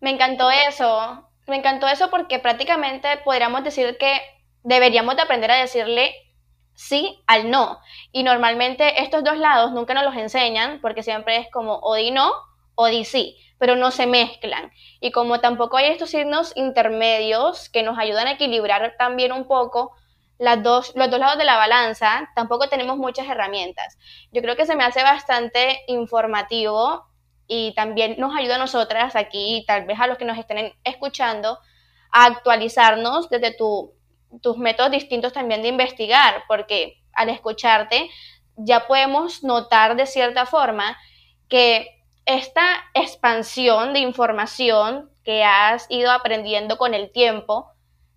[0.00, 1.30] Me encantó eso.
[1.46, 4.18] Me encantó eso porque prácticamente podríamos decir que
[4.62, 6.12] deberíamos de aprender a decirle
[6.76, 7.80] sí al no.
[8.12, 12.12] Y normalmente estos dos lados nunca nos los enseñan porque siempre es como o di
[12.12, 12.30] no
[12.76, 14.70] o di sí, pero no se mezclan.
[15.00, 19.92] Y como tampoco hay estos signos intermedios que nos ayudan a equilibrar también un poco
[20.38, 23.98] las dos, los dos lados de la balanza, tampoco tenemos muchas herramientas.
[24.30, 27.06] Yo creo que se me hace bastante informativo
[27.46, 31.58] y también nos ayuda a nosotras aquí, tal vez a los que nos estén escuchando,
[32.12, 33.94] a actualizarnos desde tu,
[34.42, 38.10] tus métodos distintos también de investigar, porque al escucharte
[38.56, 40.96] ya podemos notar de cierta forma
[41.48, 47.70] que esta expansión de información que has ido aprendiendo con el tiempo,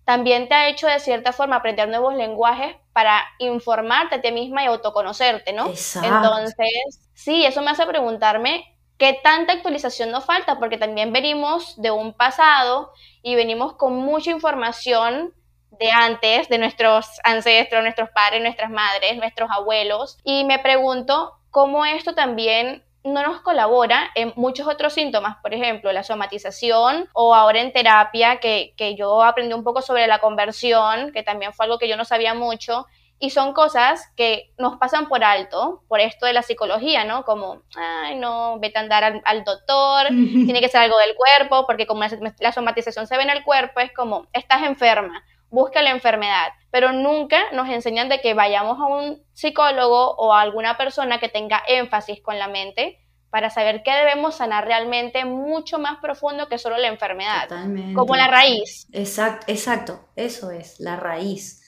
[0.04, 4.64] también te ha hecho de cierta forma aprender nuevos lenguajes para informarte a ti misma
[4.64, 5.68] y autoconocerte, ¿no?
[5.68, 11.90] Entonces, sí, eso me hace preguntarme qué tanta actualización nos falta, porque también venimos de
[11.92, 12.92] un pasado
[13.22, 15.32] y venimos con mucha información
[15.78, 21.84] de antes, de nuestros ancestros, nuestros padres, nuestras madres, nuestros abuelos, y me pregunto cómo
[21.84, 27.60] esto también no nos colabora en muchos otros síntomas, por ejemplo, la somatización o ahora
[27.60, 31.78] en terapia, que, que yo aprendí un poco sobre la conversión, que también fue algo
[31.78, 32.86] que yo no sabía mucho,
[33.22, 37.22] Y son cosas que nos pasan por alto, por esto de la psicología, ¿no?
[37.24, 40.06] Como, ay, no, vete a andar al, doctor,
[40.46, 42.02] tiene que ser algo del cuerpo, porque como
[42.40, 46.48] la somatización se ve en el cuerpo, es como, estás enferma, busca la enfermedad.
[46.70, 51.28] Pero nunca nos enseñan de que vayamos a un psicólogo o a alguna persona que
[51.28, 52.98] tenga énfasis con la mente
[53.30, 57.48] para saber qué debemos sanar realmente mucho más profundo que solo la enfermedad.
[57.48, 57.94] Totalmente.
[57.94, 58.88] Como la raíz.
[58.92, 61.60] Exacto, exacto, eso es, la raíz.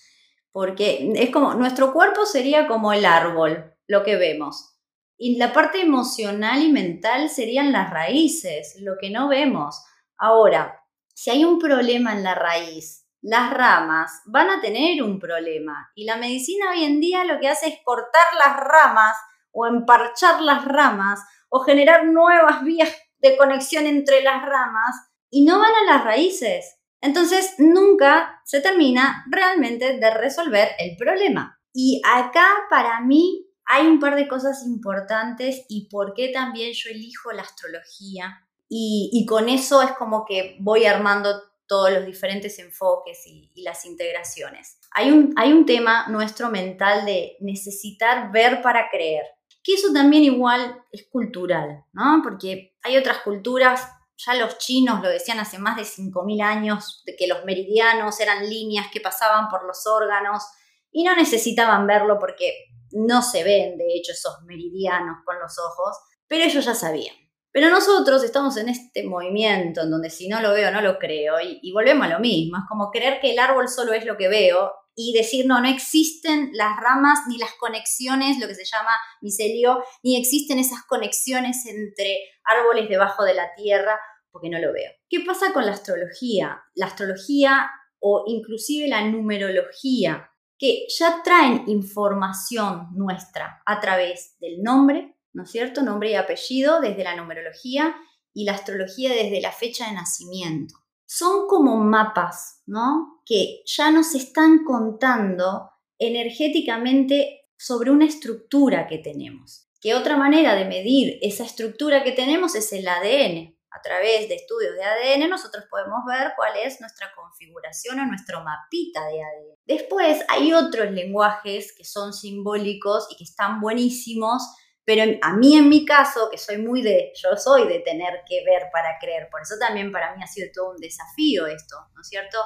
[0.50, 4.76] Porque es como, nuestro cuerpo sería como el árbol, lo que vemos.
[5.16, 9.82] Y la parte emocional y mental serían las raíces, lo que no vemos.
[10.18, 10.80] Ahora,
[11.14, 15.90] si hay un problema en la raíz, las ramas van a tener un problema.
[15.94, 19.16] Y la medicina hoy en día lo que hace es cortar las ramas
[19.52, 24.96] o emparchar las ramas o generar nuevas vías de conexión entre las ramas
[25.30, 26.78] y no van a las raíces.
[27.00, 31.58] Entonces nunca se termina realmente de resolver el problema.
[31.72, 36.90] Y acá para mí hay un par de cosas importantes y por qué también yo
[36.90, 38.46] elijo la astrología.
[38.74, 44.78] Y, con eso es como que voy armando todos los diferentes enfoques y, las integraciones.
[44.90, 49.24] Hay un, hay un tema nuestro mental de necesitar ver para creer
[49.64, 52.20] que eso también igual es cultural, ¿no?
[52.22, 57.16] Porque hay otras culturas, ya los chinos lo decían hace más de 5.000 años, de
[57.16, 60.42] que los meridianos eran líneas que pasaban por los órganos
[60.90, 65.96] y no necesitaban verlo porque no se ven, de hecho, esos meridianos con los ojos,
[66.26, 67.16] pero ellos ya sabían.
[67.52, 71.34] Pero nosotros estamos en este movimiento en donde si no lo veo, no lo creo,
[71.40, 74.28] y, volvemos a lo mismo, es como creer que el árbol solo es lo que
[74.28, 78.92] veo y decir, no, no existen las ramas ni las conexiones, lo que se llama
[79.20, 83.98] micelio, ni existen esas conexiones entre árboles debajo de la tierra,
[84.30, 84.90] porque no lo veo.
[85.08, 86.62] ¿Qué pasa con la astrología?
[86.74, 95.16] La astrología o inclusive la numerología, que ya traen información nuestra a través del nombre,
[95.32, 95.82] ¿no es cierto?
[95.82, 97.96] Nombre y apellido desde la numerología
[98.32, 100.82] y la astrología desde la fecha de nacimiento
[101.14, 103.20] son como mapas, ¿no?
[103.26, 109.68] Que ya nos están contando energéticamente sobre una estructura que tenemos.
[109.82, 113.58] Que otra manera de medir esa estructura que tenemos es el ADN.
[113.70, 118.42] A través de estudios de ADN nosotros podemos ver cuál es nuestra configuración o nuestro
[118.42, 119.56] mapita de ADN.
[119.66, 124.42] Después hay otros lenguajes que son simbólicos y que están buenísimos,
[124.84, 128.44] pero a mí en mi caso, que soy muy de, yo soy de tener que
[128.44, 132.00] ver para creer, por eso también para mí ha sido todo un desafío esto, ¿no
[132.00, 132.38] es cierto?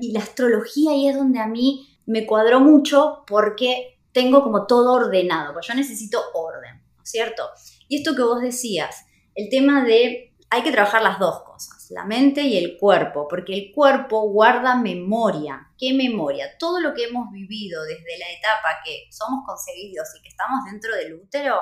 [0.00, 4.94] Y la astrología ahí es donde a mí me cuadró mucho porque tengo como todo
[4.94, 7.48] ordenado, porque yo necesito orden, ¿no es cierto?
[7.88, 12.04] Y esto que vos decías, el tema de hay que trabajar las dos cosas, la
[12.04, 15.72] mente y el cuerpo, porque el cuerpo guarda memoria.
[15.76, 16.56] ¿Qué memoria?
[16.58, 20.94] Todo lo que hemos vivido desde la etapa que somos concebidos y que estamos dentro
[20.94, 21.60] del útero,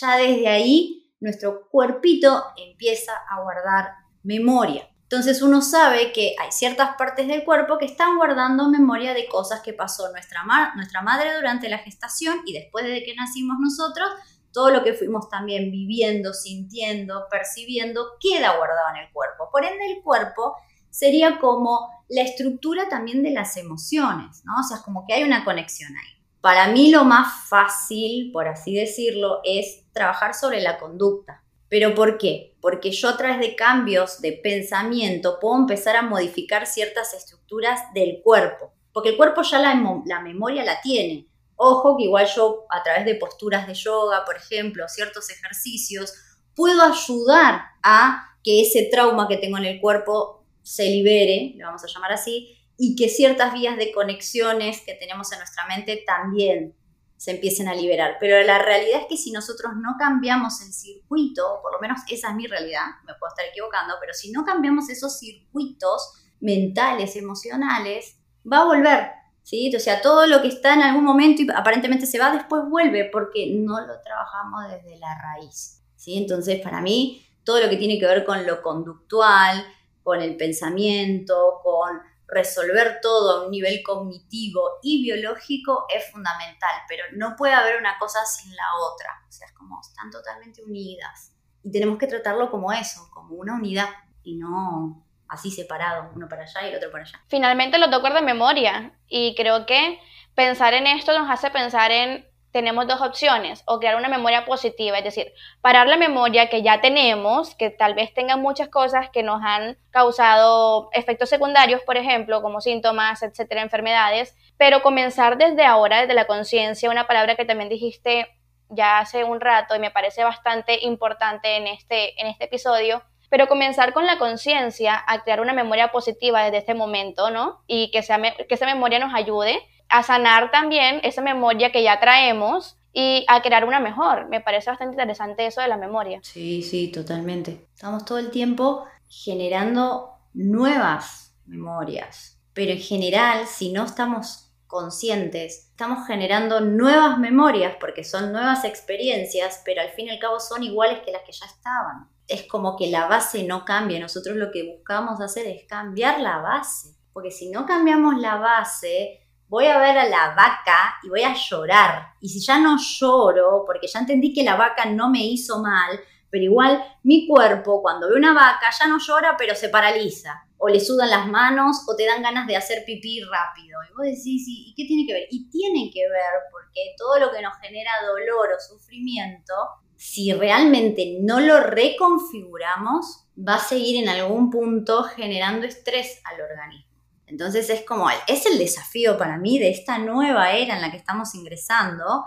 [0.00, 3.90] ya desde ahí nuestro cuerpito empieza a guardar
[4.22, 4.88] memoria.
[5.02, 9.60] Entonces uno sabe que hay ciertas partes del cuerpo que están guardando memoria de cosas
[9.60, 10.42] que pasó nuestra,
[10.74, 14.08] nuestra madre durante la gestación y después de que nacimos nosotros,
[14.52, 19.50] todo lo que fuimos también viviendo, sintiendo, percibiendo, queda guardado en el cuerpo.
[19.52, 20.56] Por ende, el cuerpo
[20.90, 24.60] sería como la estructura también de las emociones, ¿no?
[24.60, 26.13] O sea, es como que hay una conexión ahí.
[26.44, 31.42] Para mí lo más fácil, por así decirlo, es trabajar sobre la conducta.
[31.70, 32.54] ¿Pero por qué?
[32.60, 38.20] Porque yo a través de cambios de pensamiento puedo empezar a modificar ciertas estructuras del
[38.22, 38.74] cuerpo.
[38.92, 39.74] Porque el cuerpo ya la,
[40.20, 41.26] memoria la tiene.
[41.56, 46.12] Ojo que igual yo a través de posturas de yoga, por ejemplo, ciertos ejercicios,
[46.54, 51.82] puedo ayudar a que ese trauma que tengo en el cuerpo se libere, le vamos
[51.82, 56.74] a llamar así, y que ciertas vías de conexiones que tenemos en nuestra mente también
[57.16, 58.16] se empiecen a liberar.
[58.20, 62.30] Pero la realidad es que si nosotros no cambiamos el circuito, por lo menos esa
[62.30, 68.18] es mi realidad, me puedo estar equivocando, pero si no cambiamos esos circuitos mentales, emocionales,
[68.50, 69.10] va a volver,
[69.42, 69.74] ¿sí?
[69.74, 73.08] O sea, todo lo que está en algún momento y aparentemente se va, después vuelve
[73.10, 76.18] porque no lo trabajamos desde la raíz, ¿sí?
[76.18, 79.64] Entonces, para mí, todo lo que tiene que ver con lo conductual,
[80.02, 87.04] con el pensamiento, con resolver todo a un nivel cognitivo y biológico es fundamental, pero
[87.12, 91.32] no puede haber una cosa sin la otra, o sea, es como están totalmente unidas
[91.62, 93.88] y tenemos que tratarlo como eso, como una unidad
[94.22, 97.20] y no así separado, uno para allá y el otro para allá.
[97.28, 99.98] Finalmente lo toco de memoria y creo que
[100.34, 104.96] pensar en esto nos hace pensar en tenemos dos opciones, o crear una memoria positiva,
[104.96, 109.24] es decir, parar la memoria que ya tenemos, que tal vez tenga muchas cosas que
[109.24, 116.02] nos han causado efectos secundarios, por ejemplo, como síntomas, etcétera, enfermedades, pero comenzar desde ahora,
[116.02, 118.28] desde la conciencia, una palabra que también dijiste
[118.68, 123.48] ya hace un rato y me parece bastante importante en este, en este episodio, pero
[123.48, 127.64] comenzar con la conciencia a crear una memoria positiva desde este momento, ¿no?
[127.66, 129.60] Y que, sea, que esa memoria nos ayude
[129.94, 134.28] a sanar también esa memoria que ya traemos y a crear una mejor.
[134.28, 136.18] Me parece bastante interesante eso de la memoria.
[136.24, 137.68] Sí, sí, totalmente.
[137.72, 146.08] Estamos todo el tiempo generando nuevas memorias, pero en general, si no estamos conscientes, estamos
[146.08, 151.02] generando nuevas memorias porque son nuevas experiencias, pero al fin y al cabo son iguales
[151.04, 152.08] que las que ya estaban.
[152.26, 156.38] Es como que la base no cambia, nosotros lo que buscamos hacer es cambiar la
[156.38, 159.20] base, porque si no cambiamos la base,
[159.54, 162.08] voy a ver a la vaca y voy a llorar.
[162.20, 166.00] Y si ya no lloro, porque ya entendí que la vaca no me hizo mal,
[166.28, 170.68] pero igual mi cuerpo cuando ve una vaca ya no llora, pero se paraliza o
[170.68, 173.78] le sudan las manos o te dan ganas de hacer pipí rápido.
[173.88, 175.28] Y vos decís, ¿y qué tiene que ver?
[175.30, 179.54] Y tiene que ver porque todo lo que nos genera dolor o sufrimiento,
[179.94, 186.83] si realmente no lo reconfiguramos, va a seguir en algún punto generando estrés al organismo.
[187.26, 190.98] Entonces es como, es el desafío para mí de esta nueva era en la que
[190.98, 192.24] estamos ingresando,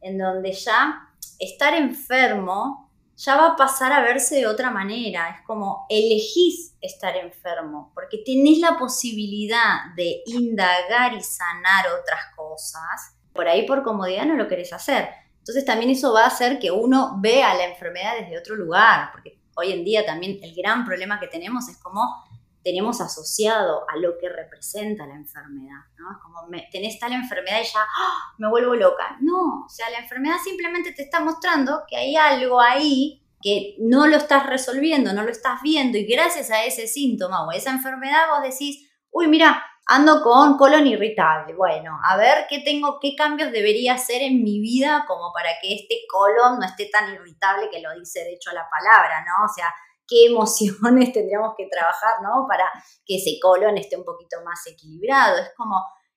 [0.00, 1.08] en donde ya
[1.38, 5.28] estar enfermo ya va a pasar a verse de otra manera.
[5.28, 13.14] Es como elegís estar enfermo, porque tenés la posibilidad de indagar y sanar otras cosas.
[13.34, 15.10] Por ahí por comodidad no lo querés hacer.
[15.38, 19.38] Entonces también eso va a hacer que uno vea la enfermedad desde otro lugar, porque
[19.54, 22.02] hoy en día también el gran problema que tenemos es como
[22.62, 26.12] tenemos asociado a lo que representa la enfermedad, ¿no?
[26.12, 28.34] Es como tenés tal enfermedad y ya ¡ah!
[28.38, 29.16] me vuelvo loca.
[29.20, 34.06] No, o sea, la enfermedad simplemente te está mostrando que hay algo ahí que no
[34.06, 38.28] lo estás resolviendo, no lo estás viendo y gracias a ese síntoma o esa enfermedad
[38.30, 41.54] vos decís, uy, mira, ando con colon irritable.
[41.54, 45.74] Bueno, a ver qué tengo, qué cambios debería hacer en mi vida como para que
[45.74, 49.46] este colon no esté tan irritable que lo dice de hecho la palabra, ¿no?
[49.46, 49.74] O sea,
[50.10, 52.46] qué emociones tendríamos que trabajar, ¿no?
[52.48, 52.64] Para
[53.06, 55.38] que ese colon esté un poquito más equilibrado.
[55.38, 55.76] Es como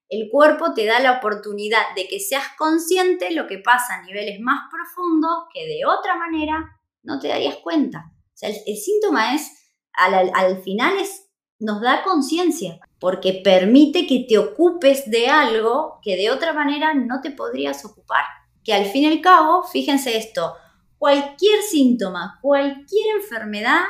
[0.09, 4.39] el cuerpo te da la oportunidad de que seas consciente lo que pasa a niveles
[4.41, 8.11] más profundos que de otra manera no te darías cuenta.
[8.33, 9.51] O sea, el, síntoma es,
[9.93, 11.29] al, al final es,
[11.59, 17.21] nos da conciencia, porque permite que te ocupes de algo que de otra manera no
[17.21, 18.23] te podrías ocupar.
[18.63, 20.55] Que al fin y al cabo, fíjense esto,
[21.03, 23.81] cualquier síntoma, cualquier enfermedad,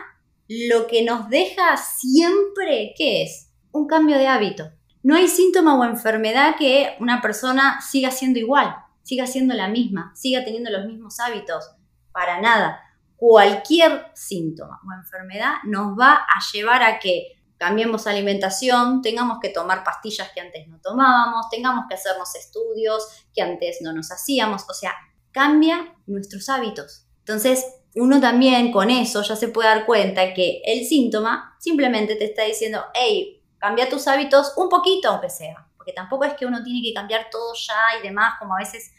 [0.47, 3.51] lo que nos deja siempre, ¿qué es?
[3.71, 4.71] Un cambio de hábito.
[5.03, 10.11] No hay síntoma o enfermedad que una persona siga siendo igual, siga siendo la misma,
[10.15, 11.63] siga teniendo los mismos hábitos.
[12.11, 12.79] Para nada.
[13.15, 19.83] Cualquier síntoma o enfermedad nos va a llevar a que cambiemos alimentación, tengamos que tomar
[19.83, 24.63] pastillas que antes no tomábamos, tengamos que hacernos estudios que antes no nos hacíamos.
[24.67, 24.95] O sea,
[25.31, 27.02] cambia nuestros hábitos.
[27.25, 32.25] Entonces, uno también con eso ya se puede dar cuenta que el síntoma simplemente te
[32.25, 36.63] está diciendo, hey, cambia tus hábitos un poquito aunque sea, porque tampoco es que uno
[36.63, 38.91] tiene que cambiar todo ya y demás, como a veces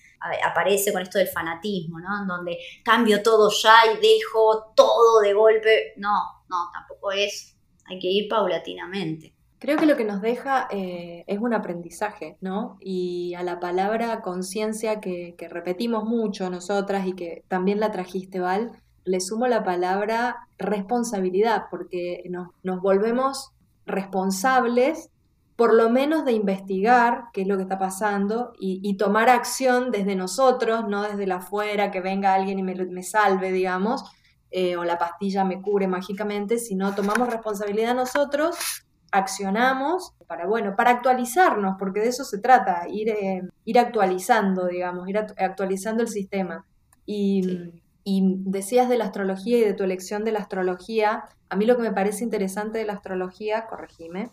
[0.42, 2.22] aparece con esto del fanatismo, ¿no?
[2.22, 5.92] En donde cambio todo ya y dejo todo de golpe.
[5.96, 7.56] No, no, tampoco es.
[7.87, 9.34] Hay que ir paulatinamente.
[9.64, 12.77] Creo que lo que nos deja eh, es un aprendizaje, ¿no?
[12.81, 18.72] Y a la palabra conciencia que, repetimos mucho nosotras y que también la trajiste, Val,
[19.07, 23.53] le sumo la palabra responsabilidad, porque nos, volvemos
[23.87, 25.09] responsables
[25.57, 30.14] por lo menos de investigar qué es lo que está pasando y, tomar acción desde
[30.14, 34.05] nosotros, no desde la afuera, que venga alguien y me, salve, digamos,
[34.50, 40.90] eh, o la pastilla me cure mágicamente, sino tomamos responsabilidad nosotros accionamos para, bueno, para
[40.90, 46.66] actualizarnos, porque de eso se trata, ir, eh, ir actualizando, digamos, ir actualizando el sistema.
[47.07, 47.70] Y,
[48.03, 51.77] y, decías de la astrología y de tu elección de la astrología, a mí lo
[51.77, 54.33] que me parece interesante de la astrología, corregime,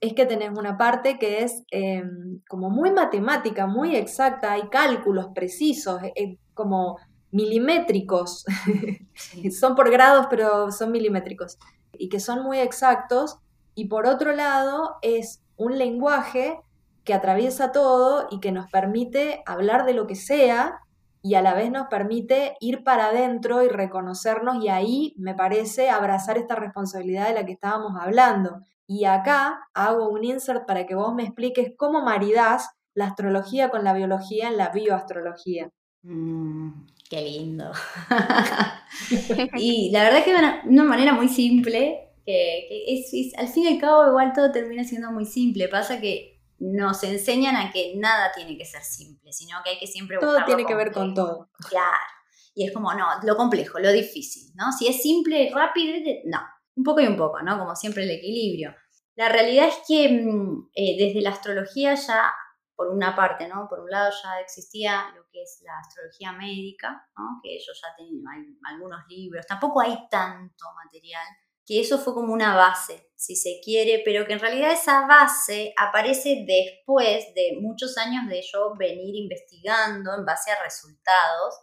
[0.00, 5.28] es que tenés una parte que es em, como muy matemática, muy exacta, hay cálculos
[5.34, 6.98] precisos, eh, como
[7.30, 8.44] milimétricos,
[9.60, 11.58] son por grados, pero son milimétricos,
[11.92, 13.38] y que son muy exactos
[13.76, 16.58] y por otro lado, es un lenguaje
[17.04, 20.80] que atraviesa todo y que nos permite hablar de lo que sea
[21.22, 25.90] y a la vez nos permite ir para adentro y reconocernos y ahí me parece
[25.90, 28.60] abrazar esta responsabilidad de la que estábamos hablando.
[28.86, 33.84] Y acá hago un insert para que vos me expliques cómo maridás la astrología con
[33.84, 35.70] la biología en la bioastrología.
[36.02, 37.72] Mm, qué lindo.
[39.58, 43.68] y la verdad es que de una, manera muy simple, que, es, al fin y
[43.68, 45.68] al cabo igual todo termina siendo muy simple.
[45.68, 49.86] Pasa que nos enseñan a que nada tiene que ser simple, sino que hay que
[49.86, 50.34] siempre buscar.
[50.34, 51.50] Todo tiene que ver con todo.
[51.68, 52.12] Claro.
[52.54, 54.72] Y es como, no, lo complejo, lo difícil, ¿no?
[54.72, 56.40] Si es simple, rápido, no.
[56.74, 57.58] Un poco y un poco, ¿no?
[57.58, 58.74] Como siempre el equilibrio.
[59.14, 62.32] La realidad es que mm, eh, desde la astrología ya,
[62.74, 63.68] por una parte, ¿no?
[63.68, 67.40] Por un lado ya existía lo que es la astrología médica, ¿no?
[67.42, 68.22] Que ellos ya tienen
[68.64, 71.26] algunos libros, tampoco hay tanto material,
[71.66, 75.74] que eso fue como una base, si se quiere, pero que en realidad esa base
[75.76, 81.54] aparece después de muchos años de yo venir investigando en base a resultados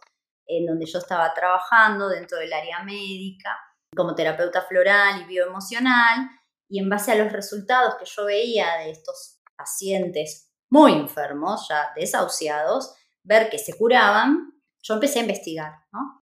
[0.46, 3.56] en donde yo estaba trabajando dentro del área médica
[3.96, 6.28] como terapeuta floral y bioemocional
[6.68, 11.92] y en base a los resultados que yo veía de estos pacientes muy enfermos, ya
[11.94, 14.53] desahuciados, ver que se curaban,
[14.84, 15.72] yo empecé a investigar,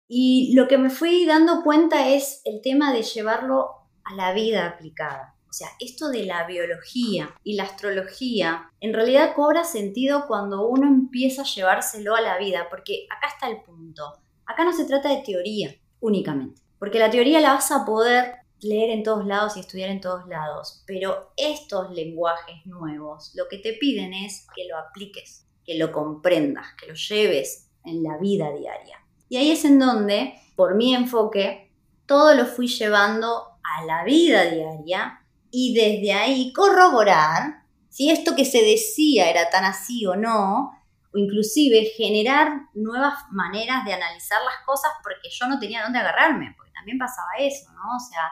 [0.06, 3.70] Y lo que me fui dando cuenta es el tema de llevarlo
[4.04, 5.34] a la vida aplicada.
[5.50, 10.86] O sea, esto de la biología y la astrología en realidad cobra sentido cuando uno
[10.86, 14.04] empieza a llevárselo a la vida, porque acá está el punto.
[14.46, 18.90] Acá no se trata de teoría únicamente, porque la teoría la vas a poder leer
[18.90, 23.72] en todos lados y estudiar en todos lados, pero estos lenguajes nuevos lo que te
[23.72, 28.98] piden es que lo apliques, que lo comprendas, que lo lleves en la vida diaria.
[29.28, 31.72] Y ahí es en donde, por mi enfoque,
[32.06, 35.20] todo lo fui llevando a la vida diaria
[35.50, 40.72] y desde ahí corroborar si esto que se decía era tan así o no,
[41.12, 46.54] o inclusive generar nuevas maneras de analizar las cosas porque yo no tenía dónde agarrarme,
[46.56, 47.82] porque también pasaba eso, ¿no?
[47.96, 48.30] O sea,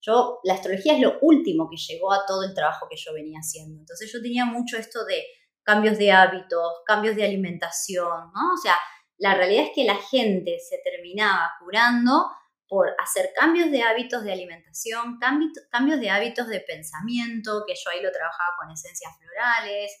[0.00, 3.40] yo, la astrología es lo último que llegó a todo el trabajo que yo venía
[3.40, 3.80] haciendo.
[3.80, 5.24] Entonces yo tenía mucho esto de
[5.62, 8.54] cambios de hábitos, cambios de alimentación, ¿no?
[8.54, 8.76] O sea,
[9.18, 12.30] la realidad es que la gente se terminaba curando
[12.66, 15.18] por hacer cambios de hábitos de alimentación,
[15.70, 19.92] cambios de hábitos de pensamiento, que yo ahí lo trabajaba con esencias florales,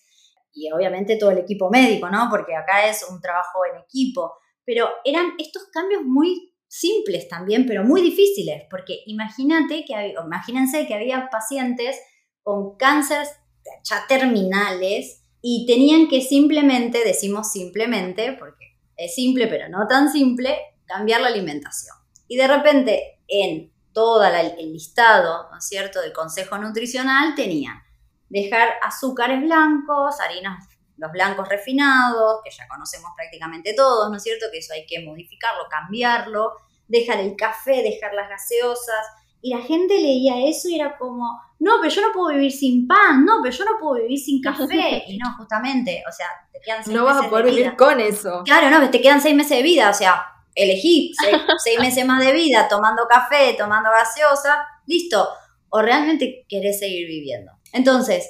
[0.52, 2.28] y obviamente todo el equipo médico, ¿no?
[2.30, 4.34] Porque acá es un trabajo en equipo,
[4.64, 10.94] pero eran estos cambios muy simples también, pero muy difíciles, porque imagínate que, imagínense que
[10.94, 12.00] había pacientes
[12.42, 13.36] con cánceres
[13.82, 20.58] ya terminales y tenían que simplemente, decimos simplemente, porque es simple pero no tan simple,
[20.86, 21.96] cambiar la alimentación.
[22.28, 27.82] Y de repente en todo el listado, ¿no es cierto?, del consejo nutricional tenían
[28.28, 34.46] dejar azúcares blancos, harinas los blancos refinados, que ya conocemos prácticamente todos, ¿no es cierto?
[34.52, 36.52] Que eso hay que modificarlo, cambiarlo,
[36.86, 39.06] dejar el café, dejar las gaseosas.
[39.42, 42.86] Y la gente leía eso y era como, no, pero yo no puedo vivir sin
[42.86, 45.04] pan, no, pero yo no puedo vivir sin café.
[45.08, 47.14] Y no, justamente, o sea, te quedan seis no meses.
[47.14, 48.42] No vas a poder vivir con eso.
[48.44, 50.22] Claro, no, te quedan seis meses de vida, o sea,
[50.54, 51.12] elegí
[51.64, 55.28] seis, meses más de vida tomando café, tomando gaseosa, listo.
[55.68, 57.52] O realmente querés seguir viviendo.
[57.72, 58.28] Entonces,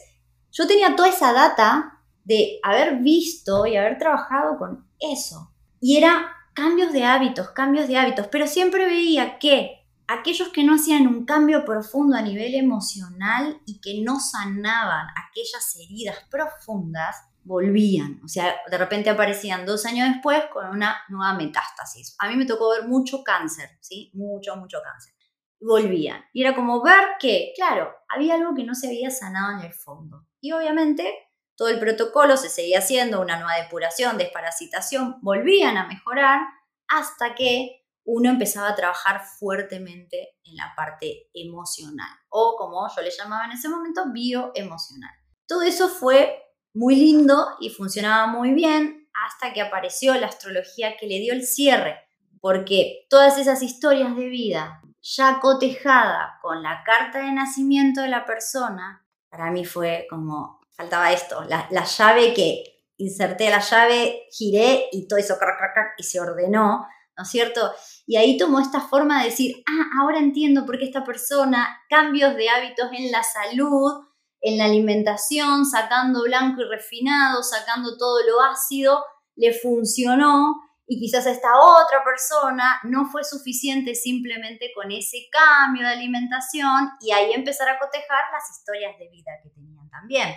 [0.52, 5.52] yo tenía toda esa data de haber visto y haber trabajado con eso.
[5.80, 9.79] Y era cambios de hábitos, cambios de hábitos, pero siempre veía que
[10.12, 15.76] aquellos que no hacían un cambio profundo a nivel emocional y que no sanaban aquellas
[15.76, 18.20] heridas profundas, volvían.
[18.24, 22.16] O sea, de repente aparecían dos años después con una nueva metástasis.
[22.18, 24.10] A mí me tocó ver mucho cáncer, ¿sí?
[24.14, 25.14] Mucho, mucho cáncer.
[25.60, 26.24] Volvían.
[26.32, 29.74] Y era como ver que, claro, había algo que no se había sanado en el
[29.74, 30.26] fondo.
[30.40, 31.12] Y obviamente
[31.54, 36.40] todo el protocolo se seguía haciendo, una nueva depuración, desparasitación, volvían a mejorar
[36.88, 37.79] hasta que
[38.12, 43.52] uno empezaba a trabajar fuertemente en la parte emocional o como yo le llamaba en
[43.52, 45.12] ese momento, bioemocional.
[45.46, 46.42] Todo eso fue
[46.74, 51.44] muy lindo y funcionaba muy bien hasta que apareció la astrología que le dio el
[51.44, 52.00] cierre,
[52.40, 58.26] porque todas esas historias de vida ya cotejada con la carta de nacimiento de la
[58.26, 62.64] persona, para mí fue como faltaba esto, la, llave que
[62.96, 66.86] inserté la llave, giré y todo eso crack, crack, crack, y se ordenó,
[67.20, 67.70] ¿no es cierto?
[68.06, 72.34] Y ahí tomó esta forma de decir, ah, ahora entiendo por qué esta persona, cambios
[72.34, 74.06] de hábitos en la salud,
[74.40, 79.04] en la alimentación, sacando blanco y refinado, sacando todo lo ácido,
[79.36, 80.54] le funcionó
[80.86, 86.88] y quizás a esta otra persona no fue suficiente simplemente con ese cambio de alimentación
[87.02, 90.30] y ahí empezar a cotejar las historias de vida que tenían también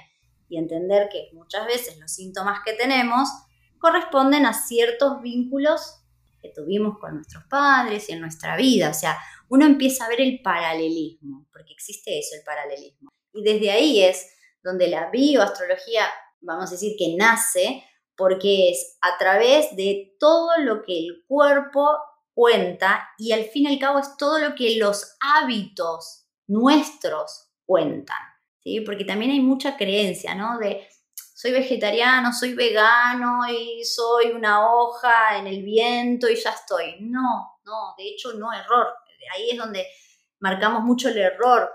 [0.49, 3.29] y entender que muchas veces los síntomas que tenemos
[3.79, 6.02] corresponden a ciertos vínculos
[6.43, 8.89] que tuvimos con nuestros padres y en nuestra vida.
[8.89, 9.17] O sea,
[9.47, 13.09] uno empieza a ver el paralelismo, porque existe eso, el paralelismo.
[13.31, 14.29] Y desde ahí es
[14.61, 16.03] donde la bioastrología
[16.41, 17.83] vamos a decir que nace
[18.15, 21.97] porque es a través de todo lo que el cuerpo
[22.33, 28.17] cuenta y al fin y al cabo es todo lo que los hábitos nuestros cuentan,
[28.59, 28.81] ¿sí?
[28.81, 30.57] Porque también hay mucha creencia, ¿no?
[30.59, 30.87] De
[31.43, 36.95] soy vegetariano, soy vegano y soy una hoja en el viento y ya estoy.
[37.01, 38.87] No, no, de hecho no, error.
[39.35, 39.85] Ahí es donde
[40.39, 41.69] marcamos mucho el error.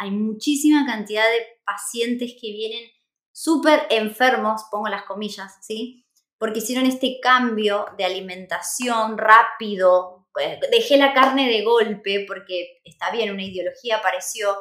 [0.00, 2.90] hay muchísima cantidad de pacientes que vienen
[3.30, 6.04] súper enfermos, pongo las comillas, ¿sí?
[6.36, 13.12] Porque hicieron este cambio de alimentación rápido, pues, dejé la carne de golpe porque está
[13.12, 14.56] bien, una ideología apareció,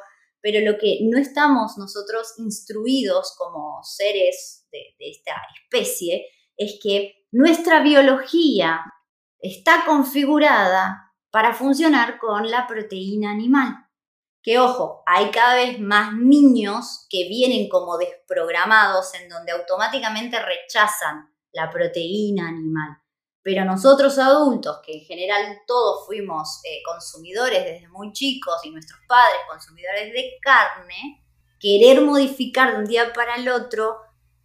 [0.45, 7.81] pero lo que no estamos nosotros instruidos como seres de, esta especie es que nuestra
[7.81, 8.81] biología
[9.39, 13.73] está configurada para funcionar con la proteína animal
[14.43, 21.33] que ojo, hay cada vez más niños que vienen como desprogramados en donde automáticamente rechazan
[21.53, 22.99] la proteína animal.
[23.45, 28.99] Pero nosotros adultos, que en general todos fuimos eh, consumidores desde muy chicos y nuestros
[29.07, 31.23] padres consumidores de carne,
[31.59, 33.97] querer modificar de un día para el otro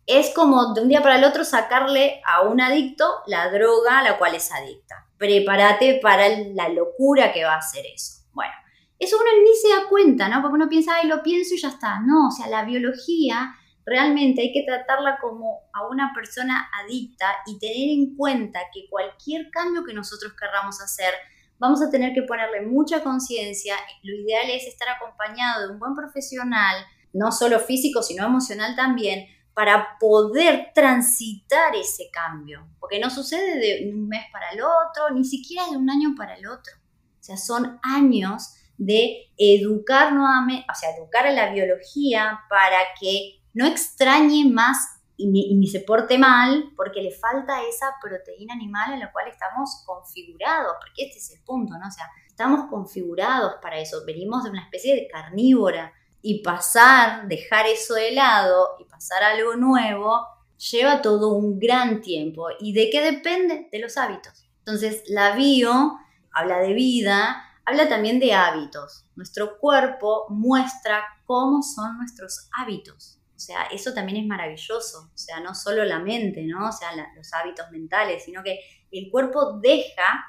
[0.05, 4.03] es como de un día para el otro sacarle a un adicto la droga a
[4.03, 5.07] la cual es adicta.
[5.17, 8.25] Prepárate para la locura que va a ser eso.
[8.35, 8.53] Bueno,
[8.99, 10.43] eso uno ni se da cuenta, ¿no?
[10.43, 12.01] Porque uno piensa, ay, lo pienso y ya está.
[12.01, 13.55] No, o sea, la biología
[13.85, 19.51] realmente hay que tratarla como a una persona adicta y tener en cuenta que cualquier
[19.51, 21.13] cambio que nosotros querramos hacer,
[21.59, 23.77] vamos a tener que ponerle mucha conciencia.
[24.03, 26.77] Lo ideal es estar acompañado de un buen profesional,
[27.13, 32.67] no solo físico, sino emocional también, para poder transitar ese cambio.
[32.79, 36.37] Porque no sucede de un mes para el otro, ni siquiera de un año para
[36.37, 36.73] el otro.
[37.21, 43.40] O sea, son años de educar nuevamente, o sea, educar a la biología para que
[43.55, 49.01] no extrañe más y ni, se porte mal porque le falta esa proteína animal en
[49.01, 51.87] la cual estamos configurados, porque este es el punto, ¿no?
[51.87, 55.93] O sea, estamos configurados para eso, venimos de una especie de carnívora
[56.23, 60.27] y pasar, dejar eso de lado y pasar algo nuevo,
[60.71, 62.47] lleva todo un gran tiempo.
[62.59, 63.69] ¿Y de qué depende?
[63.71, 64.49] De los hábitos.
[64.59, 65.99] Entonces, la bio
[66.33, 69.05] habla de vida, habla también de hábitos.
[69.17, 73.20] Nuestro cuerpo muestra cómo son nuestros hábitos.
[73.41, 75.11] O sea, eso también es maravilloso.
[75.15, 76.69] O sea, no solo la mente, ¿no?
[76.69, 78.61] O sea, los hábitos mentales, sino que
[78.91, 80.27] el cuerpo deja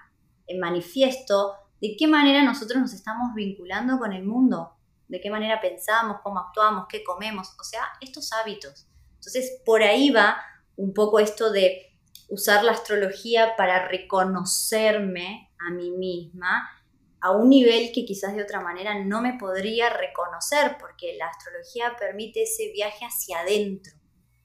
[0.48, 4.78] en manifiesto de qué manera nosotros nos estamos vinculando con el mundo,
[5.10, 8.88] de qué manera pensamos, cómo actuamos, qué comemos, o sea, estos hábitos.
[9.16, 10.42] Entonces, por ahí va
[10.78, 11.94] un poco esto de
[12.30, 16.70] usar la astrología para reconocerme a mí misma
[17.22, 21.96] a un nivel que quizás de otra manera no me podría reconocer, porque la astrología
[22.00, 23.94] permite ese viaje hacia adentro,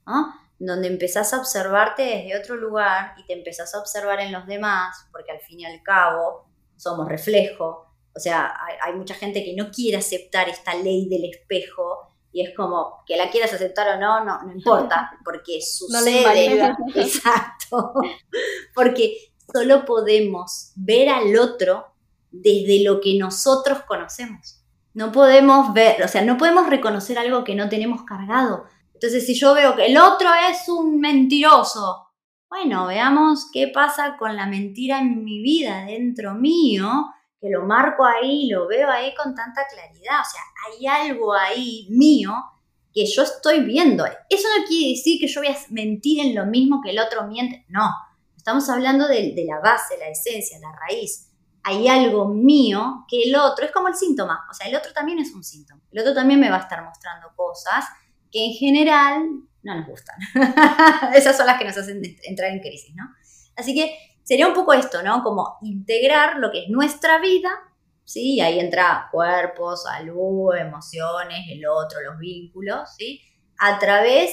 [0.07, 0.33] ¿no?
[0.59, 5.07] donde empezás a observarte desde otro lugar y te empezás a observar en los demás,
[5.13, 6.47] porque al fin y al cabo
[6.77, 7.95] somos reflejo.
[8.15, 12.57] O sea, hay, mucha gente que no quiere aceptar esta ley del espejo y es
[12.57, 16.75] como que la quieras aceptar o no, no, no importa, porque sucede.
[16.95, 17.93] exacto.
[18.75, 21.96] Porque solo podemos ver al otro
[22.31, 24.63] desde lo que nosotros conocemos.
[24.95, 28.65] No podemos ver, o sea, no podemos reconocer algo que no tenemos cargado.
[28.95, 32.09] Entonces, si yo veo que el otro es un mentiroso,
[32.49, 37.07] bueno, veamos qué pasa con la mentira en mi vida, dentro mío,
[37.41, 40.21] que lo marco ahí, lo veo ahí con tanta claridad.
[40.21, 42.33] O sea, hay algo ahí mío
[42.95, 44.07] que yo estoy viendo.
[44.31, 47.27] Eso no quiere decir que yo voy a mentir en lo mismo que el otro
[47.27, 47.67] miente.
[47.69, 47.91] No,
[48.35, 51.27] estamos hablando de, de la base, la esencia, la raíz
[51.69, 55.19] hay algo mío que el otro, es como el síntoma, o sea, el otro también
[55.19, 55.83] es un síntoma.
[55.91, 57.85] El otro también me va a estar mostrando cosas
[58.31, 59.27] que en general
[59.65, 60.17] no nos gustan.
[61.15, 63.03] Esas son las que nos hacen entrar en crisis, ¿no?
[63.57, 65.25] Así que sería un poco esto, ¿no?
[65.25, 67.51] Como integrar lo que es nuestra vida,
[68.05, 68.41] ¿sí?
[68.41, 73.21] Ahí entra cuerpo, salud, emociones, el otro, los vínculos, ¿sí?
[73.59, 74.33] A través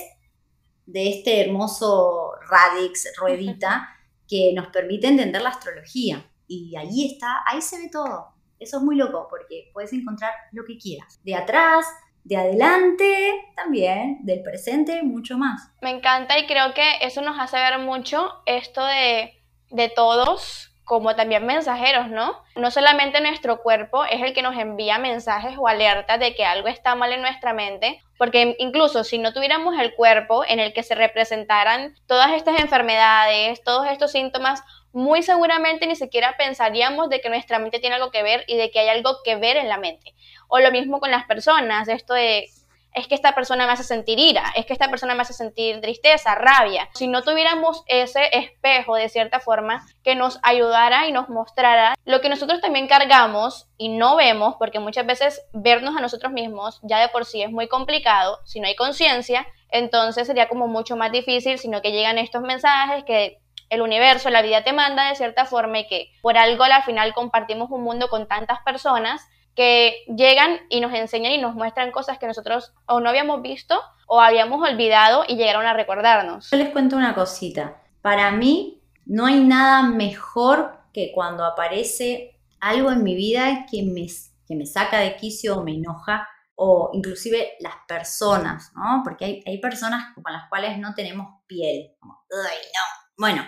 [0.86, 3.90] de este hermoso radix, ruedita,
[4.28, 8.34] que nos permite entender la astrología y allí está, ahí se ve todo.
[8.60, 11.20] Eso es muy loco porque puedes encontrar lo que quieras.
[11.24, 11.86] De atrás,
[12.24, 15.70] de adelante, también, del presente, mucho más.
[15.82, 19.34] Me encanta y creo que eso nos hace ver mucho esto de,
[19.70, 22.42] de todos como también mensajeros, ¿no?
[22.56, 26.68] No solamente nuestro cuerpo es el que nos envía mensajes o alertas de que algo
[26.68, 30.84] está mal en nuestra mente, porque incluso si no tuviéramos el cuerpo en el que
[30.84, 34.62] se representaran todas estas enfermedades, todos estos síntomas,
[34.94, 38.72] muy seguramente ni siquiera pensaríamos de que nuestra mente tiene algo que ver y de
[38.72, 40.14] que hay algo que ver en la mente.
[40.48, 42.48] O lo mismo con las personas, esto de
[42.94, 45.82] es que esta persona me hace sentir ira, es que esta persona me hace sentir
[45.82, 46.90] tristeza, rabia.
[46.94, 52.22] Si no tuviéramos ese espejo de cierta forma que nos ayudara y nos mostrara lo
[52.22, 57.00] que nosotros también cargamos y no vemos, porque muchas veces vernos a nosotros mismos ya
[57.00, 61.12] de por sí es muy complicado, si no hay conciencia, entonces sería como mucho más
[61.12, 63.40] difícil, sino que llegan estos mensajes que
[63.74, 67.14] el universo, la vida te manda de cierta forma y que por algo al final
[67.14, 72.18] compartimos un mundo con tantas personas que llegan y nos enseñan y nos muestran cosas
[72.18, 76.50] que nosotros o no habíamos visto o habíamos olvidado y llegaron a recordarnos.
[76.52, 77.82] Yo les cuento una cosita.
[78.02, 84.08] Para mí no hay nada mejor que cuando aparece algo en mi vida que me,
[84.48, 89.02] que me saca de quicio o me enoja o inclusive las personas, ¿no?
[89.04, 91.92] Porque hay, hay personas con las cuales no tenemos piel.
[92.00, 93.04] Como, Ay, no.
[93.18, 93.44] Bueno,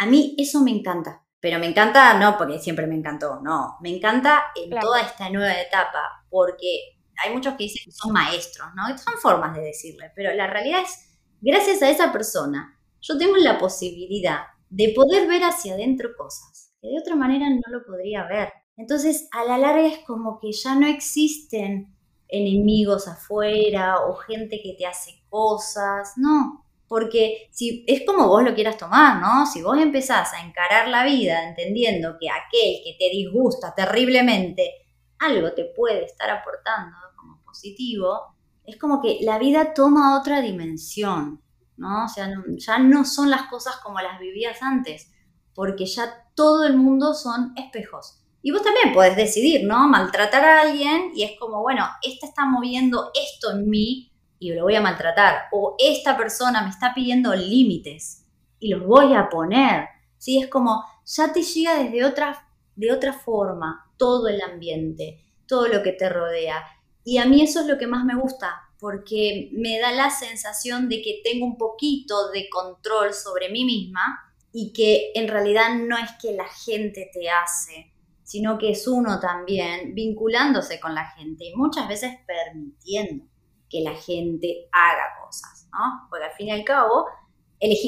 [0.00, 1.22] a mí eso me encanta.
[1.40, 5.58] Pero me encanta, no porque siempre me encantó, no, me encanta en toda esta nueva
[5.58, 8.86] etapa, porque hay muchos que dicen que son maestros, ¿no?
[8.98, 13.56] Son formas de decirle, pero la realidad es, gracias a esa persona, yo tengo la
[13.56, 18.52] posibilidad de poder ver hacia adentro cosas que de otra manera no lo podría ver.
[18.76, 21.94] Entonces, a la larga es como que ya no existen
[22.28, 28.52] enemigos afuera o gente que te hace cosas, no, porque si es como vos lo
[28.52, 29.46] quieras tomar, ¿no?
[29.46, 34.88] Si vos empezás a encarar la vida entendiendo que aquel que te disgusta terriblemente
[35.20, 38.34] algo te puede estar aportando como positivo,
[38.64, 41.40] es como que la vida toma otra dimensión,
[41.76, 42.06] ¿no?
[42.06, 45.12] O sea, ya no son las cosas como las vivías antes,
[45.54, 48.24] porque ya todo el mundo son espejos.
[48.42, 49.86] Y vos también podés decidir, ¿no?
[49.86, 54.09] Maltratar a alguien y es como, bueno, esta está moviendo esto en mí,
[54.40, 55.42] y lo voy a maltratar.
[55.52, 58.26] O esta persona me está pidiendo límites
[58.58, 59.86] y los voy a poner.
[60.18, 60.38] ¿Sí?
[60.38, 65.82] Es como, ya te llega desde otra, de otra forma todo el ambiente, todo lo
[65.82, 66.64] que te rodea.
[67.04, 70.88] Y a mí eso es lo que más me gusta, porque me da la sensación
[70.88, 75.96] de que tengo un poquito de control sobre mí misma y que en realidad no
[75.96, 81.44] es que la gente te hace, sino que es uno también vinculándose con la gente
[81.46, 83.24] y muchas veces permitiendo
[83.70, 86.08] que la gente haga cosas, ¿no?
[86.10, 87.06] Porque al fin y al cabo,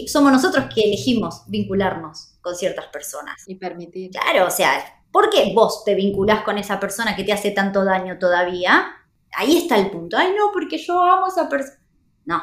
[0.07, 3.43] somos nosotros que elegimos vincularnos con ciertas personas.
[3.47, 4.11] Y permitir.
[4.11, 7.85] Claro, o sea, ¿por qué vos te vinculás con esa persona que te hace tanto
[7.85, 8.87] daño todavía?
[9.35, 10.17] Ahí está el punto.
[10.17, 11.79] Ay, no, porque yo amo a esa persona.
[12.25, 12.43] No,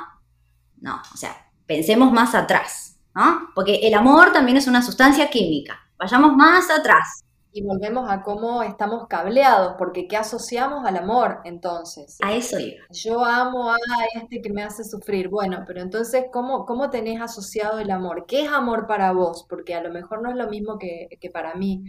[0.81, 3.49] no, o sea, pensemos más atrás, ¿no?
[3.55, 5.79] Porque el amor también es una sustancia química.
[5.97, 7.23] Vayamos más atrás.
[7.51, 12.17] Y volvemos a cómo estamos cableados, porque ¿qué asociamos al amor entonces?
[12.21, 12.83] A eso iba.
[12.91, 13.77] Yo amo a
[14.15, 15.29] este que me hace sufrir.
[15.29, 18.25] Bueno, pero entonces, ¿cómo, cómo tenés asociado el amor?
[18.27, 19.45] ¿Qué es amor para vos?
[19.49, 21.83] Porque a lo mejor no es lo mismo que, que para mí.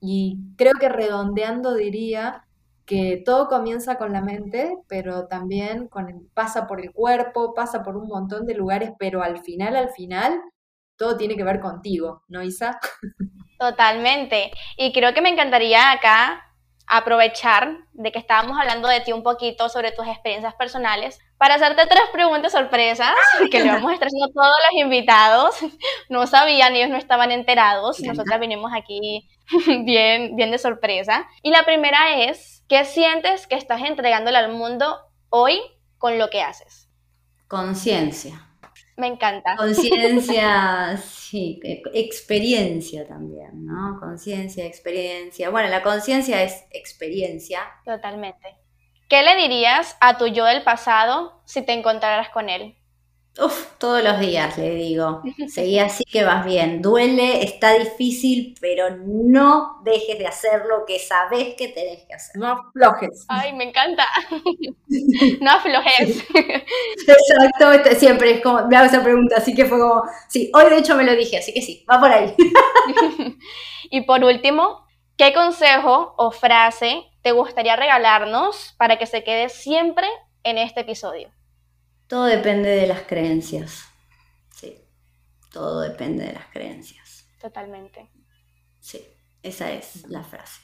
[0.00, 2.46] Y creo que redondeando diría
[2.84, 7.96] que todo comienza con la mente, pero también con pasa por el cuerpo, pasa por
[7.96, 10.40] un montón de lugares, pero al final, al final,
[10.96, 12.78] todo tiene que ver contigo, ¿no, Isa?
[13.62, 14.50] Totalmente.
[14.76, 16.52] Y creo que me encantaría acá
[16.88, 21.86] aprovechar de que estábamos hablando de ti un poquito sobre tus experiencias personales para hacerte
[21.86, 23.14] tres preguntas sorpresas
[23.52, 25.54] que le vamos a estar haciendo a todos los invitados.
[26.08, 28.00] No sabían, ellos no estaban enterados.
[28.00, 29.30] Nosotras vinimos aquí
[29.84, 31.28] bien, bien de sorpresa.
[31.40, 34.98] Y la primera es, ¿qué sientes que estás entregándole al mundo
[35.28, 35.60] hoy
[35.98, 36.88] con lo que haces?
[37.46, 38.51] Conciencia.
[38.96, 39.56] Me encanta.
[39.56, 43.98] Conciencia, sí, e, experiencia también, ¿no?
[43.98, 45.50] Conciencia, experiencia.
[45.50, 47.60] Bueno, la conciencia es experiencia.
[47.84, 48.56] Totalmente.
[49.08, 52.76] ¿Qué le dirías a tu yo del pasado si te encontraras con él?
[53.40, 58.90] Uf, todos los días le digo, seguí así que vas bien, duele, está difícil, pero
[58.90, 62.38] no dejes de hacer lo que sabes que tenés que hacer.
[62.38, 63.24] No aflojes.
[63.28, 64.06] Ay, me encanta.
[65.40, 66.22] No aflojes.
[66.34, 70.68] Exacto, este, siempre es como, me hago esa pregunta, así que fue como, sí, hoy
[70.68, 72.34] de hecho me lo dije, así que sí, va por ahí.
[73.90, 74.86] Y por último,
[75.18, 80.06] ¿qué consejo o frase te gustaría regalarnos para que se quede siempre
[80.44, 81.30] en este episodio?
[82.12, 83.84] Todo depende de las creencias.
[84.54, 84.76] Sí,
[85.50, 87.24] todo depende de las creencias.
[87.40, 88.10] Totalmente.
[88.80, 89.02] Sí,
[89.42, 90.60] esa es la frase.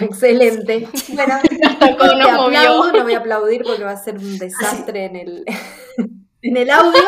[0.00, 0.88] Excelente.
[1.14, 5.44] Bueno, no, aplaudo, no voy a aplaudir porque va a ser un desastre en el,
[6.42, 7.04] en el audio,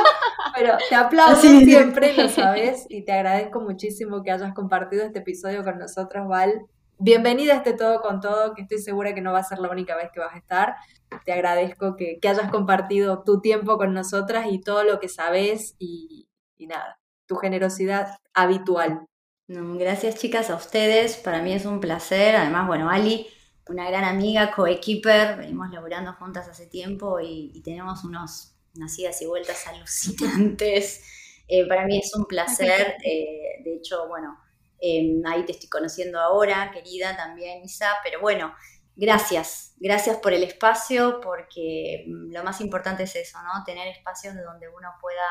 [0.55, 5.64] pero te aplaudo siempre, lo sabes, y te agradezco muchísimo que hayas compartido este episodio
[5.64, 6.66] con nosotros, Val.
[7.05, 9.69] Bienvenida a este Todo con Todo, que estoy segura que no va a ser la
[9.69, 10.77] única vez que vas a estar.
[11.25, 16.29] Te agradezco que, hayas compartido tu tiempo con nosotras y todo lo que sabes y,
[16.61, 19.09] nada, tu generosidad habitual.
[19.49, 22.37] gracias chicas a ustedes, para mí es un placer.
[22.37, 23.27] Además, bueno, Ali,
[23.69, 29.27] una gran amiga, coequiper, venimos laburando juntas hace tiempo y, tenemos unos, unas idas y
[29.27, 31.03] vueltas alucinantes.
[31.49, 34.39] Eh, para mí es un placer, eh, de hecho, bueno,
[34.83, 38.55] em, ahí te estoy conociendo ahora, querida también, Isa, pero bueno,
[38.97, 43.64] gracias, gracias por el espacio, porque mm, lo más importante es eso, ¿no?
[43.64, 45.28] Tener espacios donde uno pueda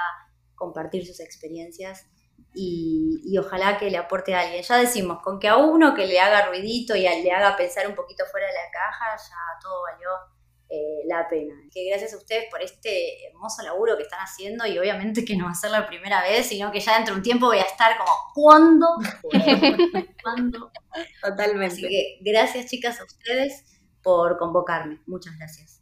[0.56, 2.08] compartir sus experiencias
[2.54, 4.64] y, ojalá que le aporte a alguien.
[4.64, 7.96] Ya decimos, con que a uno que le haga ruidito y le haga pensar un
[7.96, 10.10] poquito fuera de la caja, ya todo valió
[10.72, 11.54] eh, la pena.
[11.74, 15.46] Que gracias a ustedes por este hermoso laburo que están haciendo y obviamente que no
[15.46, 17.64] va a ser la primera vez, sino que ya dentro de un tiempo voy a
[17.64, 18.88] estar como, ¿cuándo?
[20.24, 20.72] ¿Cuándo?
[21.22, 21.74] Totalmente.
[21.74, 23.66] Así que gracias chicas a ustedes
[24.02, 25.00] por convocarme.
[25.06, 25.82] Muchas gracias.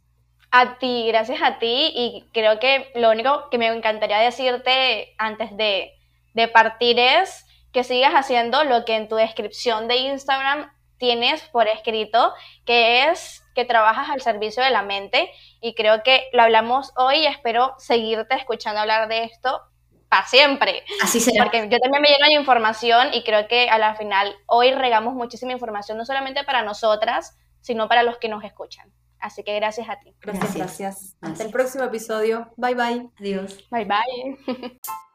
[0.50, 5.56] A ti, gracias a ti y creo que lo único que me encantaría decirte antes
[5.56, 5.92] de
[6.34, 10.70] de partir es que sigas haciendo lo que en tu descripción de Instagram
[11.00, 12.32] tienes por escrito,
[12.64, 15.30] que es que trabajas al servicio de la mente
[15.60, 19.62] y creo que lo hablamos hoy y espero seguirte escuchando hablar de esto
[20.08, 20.84] para siempre.
[21.02, 21.44] Así será.
[21.44, 25.14] Porque yo también me lleno de información y creo que a la final hoy regamos
[25.14, 28.92] muchísima información, no solamente para nosotras, sino para los que nos escuchan.
[29.18, 30.14] Así que gracias a ti.
[30.20, 30.78] Gracias, gracias.
[30.78, 31.16] gracias.
[31.20, 32.52] Hasta el próximo episodio.
[32.56, 33.08] Bye bye.
[33.18, 33.58] Adiós.
[33.70, 34.78] Bye bye.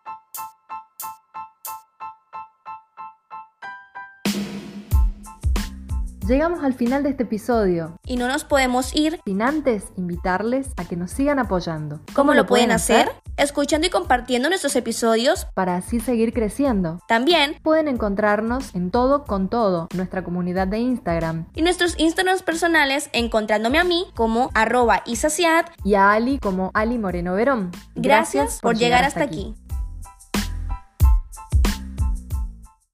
[6.28, 8.00] Llegamos al final de este episodio.
[8.04, 12.00] Y no nos podemos ir sin antes invitarles a que nos sigan apoyando.
[12.14, 13.12] ¿Cómo, lo pueden hacer?
[13.38, 17.00] Escuchando y compartiendo nuestros episodios para así seguir creciendo.
[17.08, 21.46] También pueden encontrarnos en todo con todo, nuestra comunidad de Instagram.
[21.54, 26.98] Y nuestros Instagrams personales encontrándome a mí como arroba isaciat y a Ali como Ali
[26.98, 27.70] Moreno Verón.
[27.94, 29.54] Gracias, por, llegar, hasta, aquí.